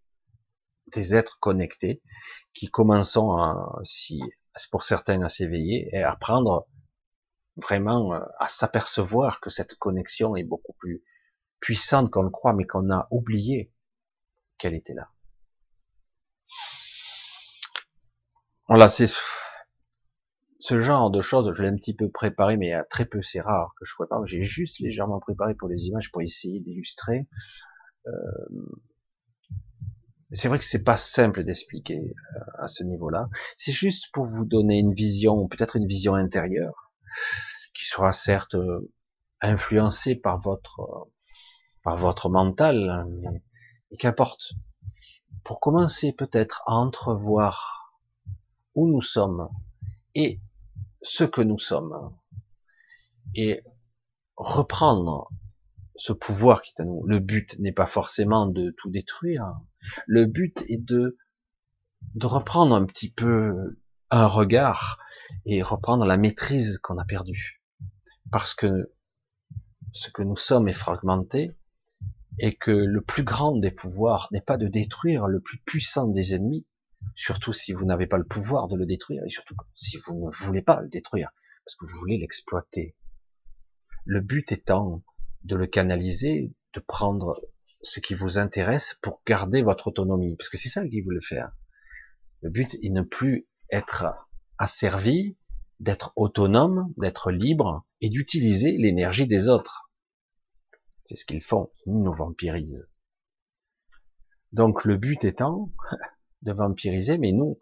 des 0.94 1.16
êtres 1.16 1.40
connectés 1.40 2.02
qui 2.54 2.68
commençons 2.68 3.32
à, 3.32 3.80
si, 3.84 4.22
pour 4.72 4.84
certains 4.84 5.22
à 5.24 5.30
s'éveiller 5.30 5.90
et 5.94 6.04
à 6.04 6.16
prendre 6.16 6.68
vraiment 7.60 8.14
euh, 8.14 8.20
à 8.40 8.48
s'apercevoir 8.48 9.40
que 9.42 9.50
cette 9.50 9.76
connexion 9.76 10.36
est 10.36 10.44
beaucoup 10.44 10.74
plus 10.74 11.04
puissante 11.60 12.10
qu'on 12.10 12.24
le 12.24 12.30
croit, 12.30 12.54
mais 12.54 12.66
qu'on 12.66 12.92
a 12.92 13.08
oublié 13.12 13.74
qu'elle 14.58 14.74
était 14.74 14.94
là. 14.94 15.10
Voilà, 18.68 18.88
c'est 18.88 19.12
ce 20.60 20.80
genre 20.80 21.10
de 21.10 21.22
choses, 21.22 21.52
je 21.54 21.64
l'ai 21.64 21.70
un 21.70 21.76
petit 21.76 21.96
peu 21.96 22.10
préparé, 22.10 22.58
mais 22.58 22.74
très 22.90 23.06
peu, 23.06 23.22
c'est 23.22 23.40
rare 23.40 23.74
que 23.80 23.86
je 23.86 23.96
prépare. 23.96 24.26
J'ai 24.28 24.44
juste 24.44 24.80
légèrement 24.80 25.20
préparé 25.20 25.56
pour 25.56 25.70
les 25.70 25.88
images 25.88 26.12
pour 26.12 26.22
essayer 26.22 26.60
d'illustrer. 26.60 27.28
Euh, 28.08 28.12
c'est 30.32 30.48
vrai 30.48 30.60
que 30.60 30.66
c'est 30.66 30.84
pas 30.84 30.98
simple 30.98 31.44
d'expliquer 31.44 32.14
euh, 32.36 32.40
à 32.60 32.68
ce 32.68 32.84
niveau-là. 32.84 33.30
C'est 33.58 33.72
juste 33.72 34.12
pour 34.14 34.26
vous 34.26 34.46
donner 34.46 34.78
une 34.80 34.94
vision, 34.94 35.48
peut-être 35.48 35.76
une 35.76 35.88
vision 35.88 36.14
intérieure, 36.14 36.92
sera 37.90 38.12
certes 38.12 38.56
euh, 38.56 38.92
influencée 39.42 40.16
par 40.16 40.40
votre 40.40 41.10
par 41.84 41.96
votre 41.96 42.30
mental, 42.30 43.06
mais 43.22 43.98
qu'importe. 43.98 44.54
Pour 45.44 45.60
commencer 45.60 46.12
peut-être 46.12 46.62
à 46.68 46.74
entrevoir 46.74 48.00
où 48.76 48.88
nous 48.88 49.02
sommes 49.02 49.50
et 50.14 50.40
ce 51.02 51.24
que 51.24 51.42
nous 51.42 51.58
sommes 51.58 52.14
et 53.36 53.64
reprendre 54.36 55.30
ce 55.96 56.14
pouvoir 56.14 56.62
qui 56.62 56.74
est 56.78 56.82
à 56.82 56.86
nous. 56.86 57.04
Le 57.06 57.20
but 57.20 57.58
n'est 57.60 57.72
pas 57.72 57.86
forcément 57.86 58.48
de 58.48 58.74
tout 58.78 58.90
détruire. 58.90 59.60
Le 60.08 60.26
but 60.26 60.64
est 60.68 60.84
de, 60.84 61.18
de 62.16 62.26
reprendre 62.26 62.76
un 62.76 62.86
petit 62.86 63.12
peu 63.12 63.78
un 64.10 64.28
regard 64.28 65.00
et 65.46 65.62
reprendre 65.62 66.06
la 66.06 66.18
maîtrise 66.18 66.80
qu'on 66.80 66.98
a 66.98 67.06
perdue. 67.06 67.59
Parce 68.32 68.54
que 68.54 68.94
ce 69.92 70.10
que 70.10 70.22
nous 70.22 70.38
sommes 70.38 70.68
est 70.68 70.74
fragmenté 70.74 71.52
et 72.38 72.56
que 72.56 72.72
le 72.72 73.02
plus 73.02 73.24
grand 73.24 73.58
des 73.58 73.72
pouvoirs 73.72 74.30
n'est 74.32 74.42
pas 74.42 74.58
de 74.58 74.68
détruire 74.68 75.28
le 75.28 75.42
plus 75.42 75.60
puissant 75.60 76.08
des 76.08 76.36
ennemis, 76.36 76.66
Surtout 77.16 77.54
si 77.54 77.74
vous 77.74 77.86
n'avez 77.86 78.08
pas 78.08 78.18
le 78.18 78.26
pouvoir 78.26 78.68
de 78.68 78.76
le 78.76 78.86
détruire 78.86 79.24
et 79.26 79.30
surtout 79.30 79.56
si 79.76 79.98
vous 79.98 80.28
ne 80.28 80.32
voulez 80.32 80.62
pas 80.62 80.82
le 80.82 80.90
détruire 80.90 81.32
parce 81.66 81.76
que 81.76 81.86
vous 81.86 81.98
voulez 81.98 82.18
l'exploiter. 82.18 82.96
Le 84.06 84.22
but 84.22 84.52
étant 84.52 85.04
de 85.44 85.56
le 85.56 85.68
canaliser, 85.68 86.54
de 86.74 86.80
prendre 86.80 87.42
ce 87.82 88.00
qui 88.00 88.16
vous 88.16 88.38
intéresse 88.38 88.98
pour 89.02 89.22
garder 89.26 89.62
votre 89.62 89.88
autonomie 89.88 90.36
parce 90.36 90.50
que 90.50 90.58
c'est 90.58 90.70
ça 90.70 90.86
qu'il 90.88 91.04
voulait 91.04 91.26
faire. 91.26 91.52
Le 92.42 92.50
but 92.50 92.76
est 92.82 92.90
ne 92.90 93.02
plus 93.02 93.48
être 93.72 94.08
asservi, 94.58 95.38
d'être 95.80 96.14
autonome, 96.16 96.94
d'être 96.98 97.32
libre 97.32 97.86
et 98.02 98.10
d'utiliser 98.10 98.72
l'énergie 98.74 99.28
des 99.28 99.48
autres. 99.48 99.90
C'est 101.06 101.16
ce 101.16 101.26
qu'ils 101.26 101.44
font, 101.44 101.72
ils 101.86 102.02
nous 102.02 102.14
vampirisent. 102.14 102.88
Donc 104.52 104.86
le 104.86 104.98
but 104.98 105.24
étant 105.24 105.72
de 106.42 106.52
vampiriser, 106.52 107.18
mais 107.18 107.32
nous, 107.32 107.60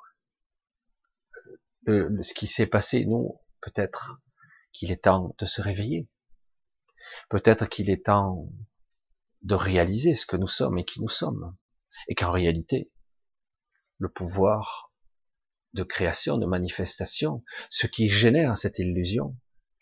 euh, 1.88 2.22
ce 2.22 2.34
qui 2.34 2.48
s'est 2.48 2.68
passé, 2.68 3.06
nous, 3.06 3.40
peut-être 3.62 4.22
qu'il 4.74 4.92
est 4.92 5.04
temps 5.04 5.36
de 5.38 5.46
se 5.46 5.62
réveiller. 5.62 6.08
Peut-être 7.30 7.68
qu'il 7.70 7.90
est 7.90 8.06
temps 8.06 8.50
de 9.44 9.56
réaliser 9.56 10.14
ce 10.14 10.26
que 10.26 10.38
nous 10.38 10.48
sommes 10.48 10.78
et 10.78 10.86
qui 10.86 11.02
nous 11.02 11.10
sommes. 11.10 11.56
Et 12.08 12.16
qu'en 12.16 12.32
réalité, 12.32 12.92
le 13.98 14.10
pouvoir 14.10 14.87
de 15.74 15.84
création, 15.84 16.38
de 16.38 16.46
manifestation, 16.46 17.44
ce 17.70 17.88
qui 17.88 18.10
génère 18.10 18.58
cette 18.58 18.80
illusion, 18.80 19.36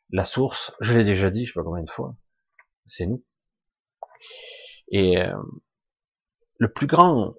la 0.09 0.25
source, 0.25 0.75
je 0.81 0.93
l'ai 0.93 1.03
déjà 1.03 1.29
dit, 1.29 1.45
je 1.45 1.53
sais 1.53 1.59
pas 1.59 1.63
combien 1.63 1.83
de 1.83 1.89
fois, 1.89 2.15
c'est 2.85 3.05
nous. 3.05 3.23
Et 4.89 5.17
euh, 5.17 5.35
le 6.57 6.71
plus 6.71 6.87
grand 6.87 7.35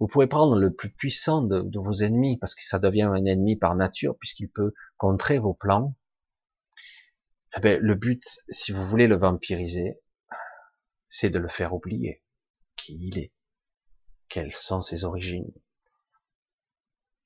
vous 0.00 0.06
pouvez 0.06 0.28
prendre 0.28 0.56
le 0.56 0.72
plus 0.72 0.90
puissant 0.90 1.42
de, 1.42 1.78
vos 1.78 1.92
ennemis, 1.92 2.38
parce 2.38 2.54
que 2.54 2.64
ça 2.64 2.78
devient 2.78 3.02
un 3.02 3.24
ennemi 3.24 3.56
par 3.56 3.74
nature, 3.74 4.16
puisqu'il 4.16 4.48
peut 4.48 4.72
contrer 4.96 5.38
vos 5.38 5.54
plans. 5.54 5.96
Eh 7.56 7.60
bien, 7.60 7.78
le 7.80 7.94
but, 7.94 8.22
si 8.48 8.70
vous 8.70 8.86
voulez 8.86 9.08
le 9.08 9.16
vampiriser, 9.16 9.98
c'est 11.08 11.30
de 11.30 11.38
le 11.38 11.48
faire 11.48 11.74
oublier 11.74 12.22
qui 12.76 12.96
il 13.00 13.18
est, 13.18 13.32
quelles 14.28 14.54
sont 14.54 14.82
ses 14.82 15.04
origines, 15.04 15.50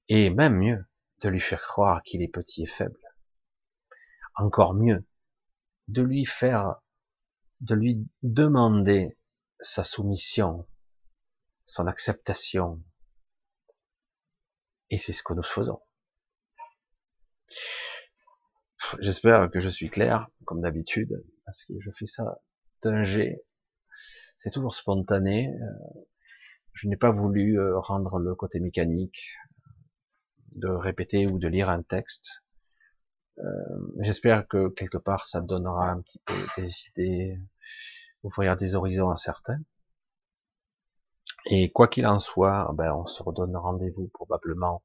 et 0.08 0.30
même 0.30 0.56
mieux, 0.56 0.84
de 1.20 1.28
lui 1.28 1.40
faire 1.40 1.62
croire 1.62 2.02
qu'il 2.02 2.22
est 2.22 2.28
petit 2.28 2.64
et 2.64 2.66
faible. 2.66 2.98
Encore 4.34 4.74
mieux, 4.74 5.04
de 5.88 6.02
lui 6.02 6.24
faire, 6.24 6.80
de 7.60 7.74
lui 7.74 8.06
demander 8.22 9.16
sa 9.60 9.84
soumission, 9.84 10.66
son 11.64 11.86
acceptation. 11.86 12.82
Et 14.90 14.98
c'est 14.98 15.12
ce 15.12 15.22
que 15.22 15.32
nous 15.32 15.42
faisons. 15.42 15.80
J'espère 19.00 19.50
que 19.50 19.60
je 19.60 19.68
suis 19.68 19.88
clair, 19.88 20.28
comme 20.44 20.60
d'habitude, 20.60 21.24
parce 21.44 21.64
que 21.64 21.74
je 21.80 21.90
fais 21.90 22.06
ça 22.06 22.42
d'un 22.82 23.04
jet. 23.04 23.44
C'est 24.36 24.50
toujours 24.50 24.74
spontané. 24.74 25.48
Euh, 25.48 26.00
je 26.72 26.88
n'ai 26.88 26.96
pas 26.96 27.10
voulu 27.10 27.58
euh, 27.58 27.78
rendre 27.78 28.18
le 28.18 28.34
côté 28.34 28.58
mécanique, 28.60 29.36
de 30.56 30.68
répéter 30.68 31.26
ou 31.26 31.38
de 31.38 31.48
lire 31.48 31.70
un 31.70 31.82
texte. 31.82 32.42
Euh, 33.38 33.92
j'espère 34.00 34.46
que 34.46 34.68
quelque 34.68 34.98
part 34.98 35.24
ça 35.24 35.40
donnera 35.40 35.90
un 35.90 36.00
petit 36.02 36.20
peu 36.24 36.34
des 36.56 36.88
idées, 36.88 37.40
ouvrir 38.22 38.56
des 38.56 38.74
horizons 38.74 39.10
à 39.10 39.16
certains. 39.16 39.60
Et 41.46 41.72
quoi 41.72 41.88
qu'il 41.88 42.06
en 42.06 42.18
soit, 42.18 42.70
ben, 42.74 42.92
on 42.94 43.06
se 43.06 43.22
redonne 43.22 43.56
rendez-vous 43.56 44.08
probablement 44.08 44.82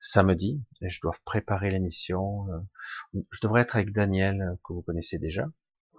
samedi. 0.00 0.62
Je 0.80 1.00
dois 1.02 1.14
préparer 1.24 1.70
l'émission. 1.70 2.46
Euh, 2.50 3.20
je 3.30 3.40
devrais 3.42 3.62
être 3.62 3.76
avec 3.76 3.92
Daniel, 3.92 4.40
euh, 4.40 4.54
que 4.64 4.72
vous 4.72 4.82
connaissez 4.82 5.18
déjà, 5.18 5.46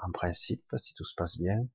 en 0.02 0.12
principe, 0.12 0.64
si 0.78 0.96
tout 0.96 1.06
se 1.06 1.16
passe 1.16 1.38
bien. 1.38 1.68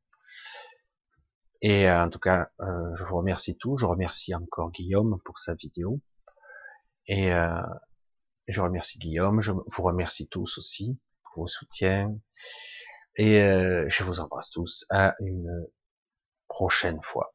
Et 1.60 1.90
en 1.90 2.10
tout 2.10 2.18
cas, 2.18 2.50
je 2.58 3.04
vous 3.04 3.16
remercie 3.16 3.56
tout. 3.56 3.78
Je 3.78 3.86
remercie 3.86 4.34
encore 4.34 4.70
Guillaume 4.70 5.18
pour 5.24 5.38
sa 5.38 5.54
vidéo. 5.54 5.98
Et 7.06 7.30
Je 8.48 8.60
remercie 8.60 8.98
Guillaume, 8.98 9.40
je 9.40 9.52
vous 9.52 9.82
remercie 9.82 10.28
tous 10.28 10.58
aussi 10.58 10.98
pour 11.22 11.44
vos 11.44 11.46
soutiens. 11.46 12.14
Et 13.16 13.40
euh, 13.42 13.86
je 13.88 14.02
vous 14.04 14.20
embrasse 14.20 14.50
tous 14.50 14.84
à 14.90 15.14
une 15.20 15.66
prochaine 16.48 17.00
fois. 17.02 17.34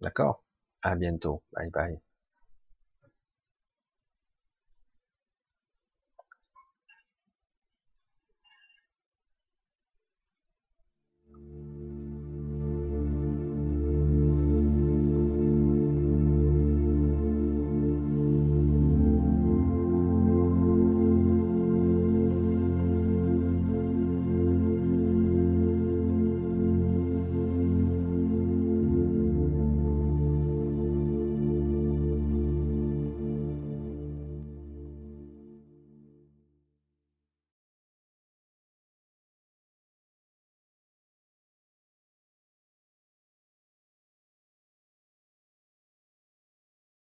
D'accord? 0.00 0.42
À 0.82 0.96
bientôt. 0.96 1.42
Bye 1.52 1.70
bye. 1.70 2.00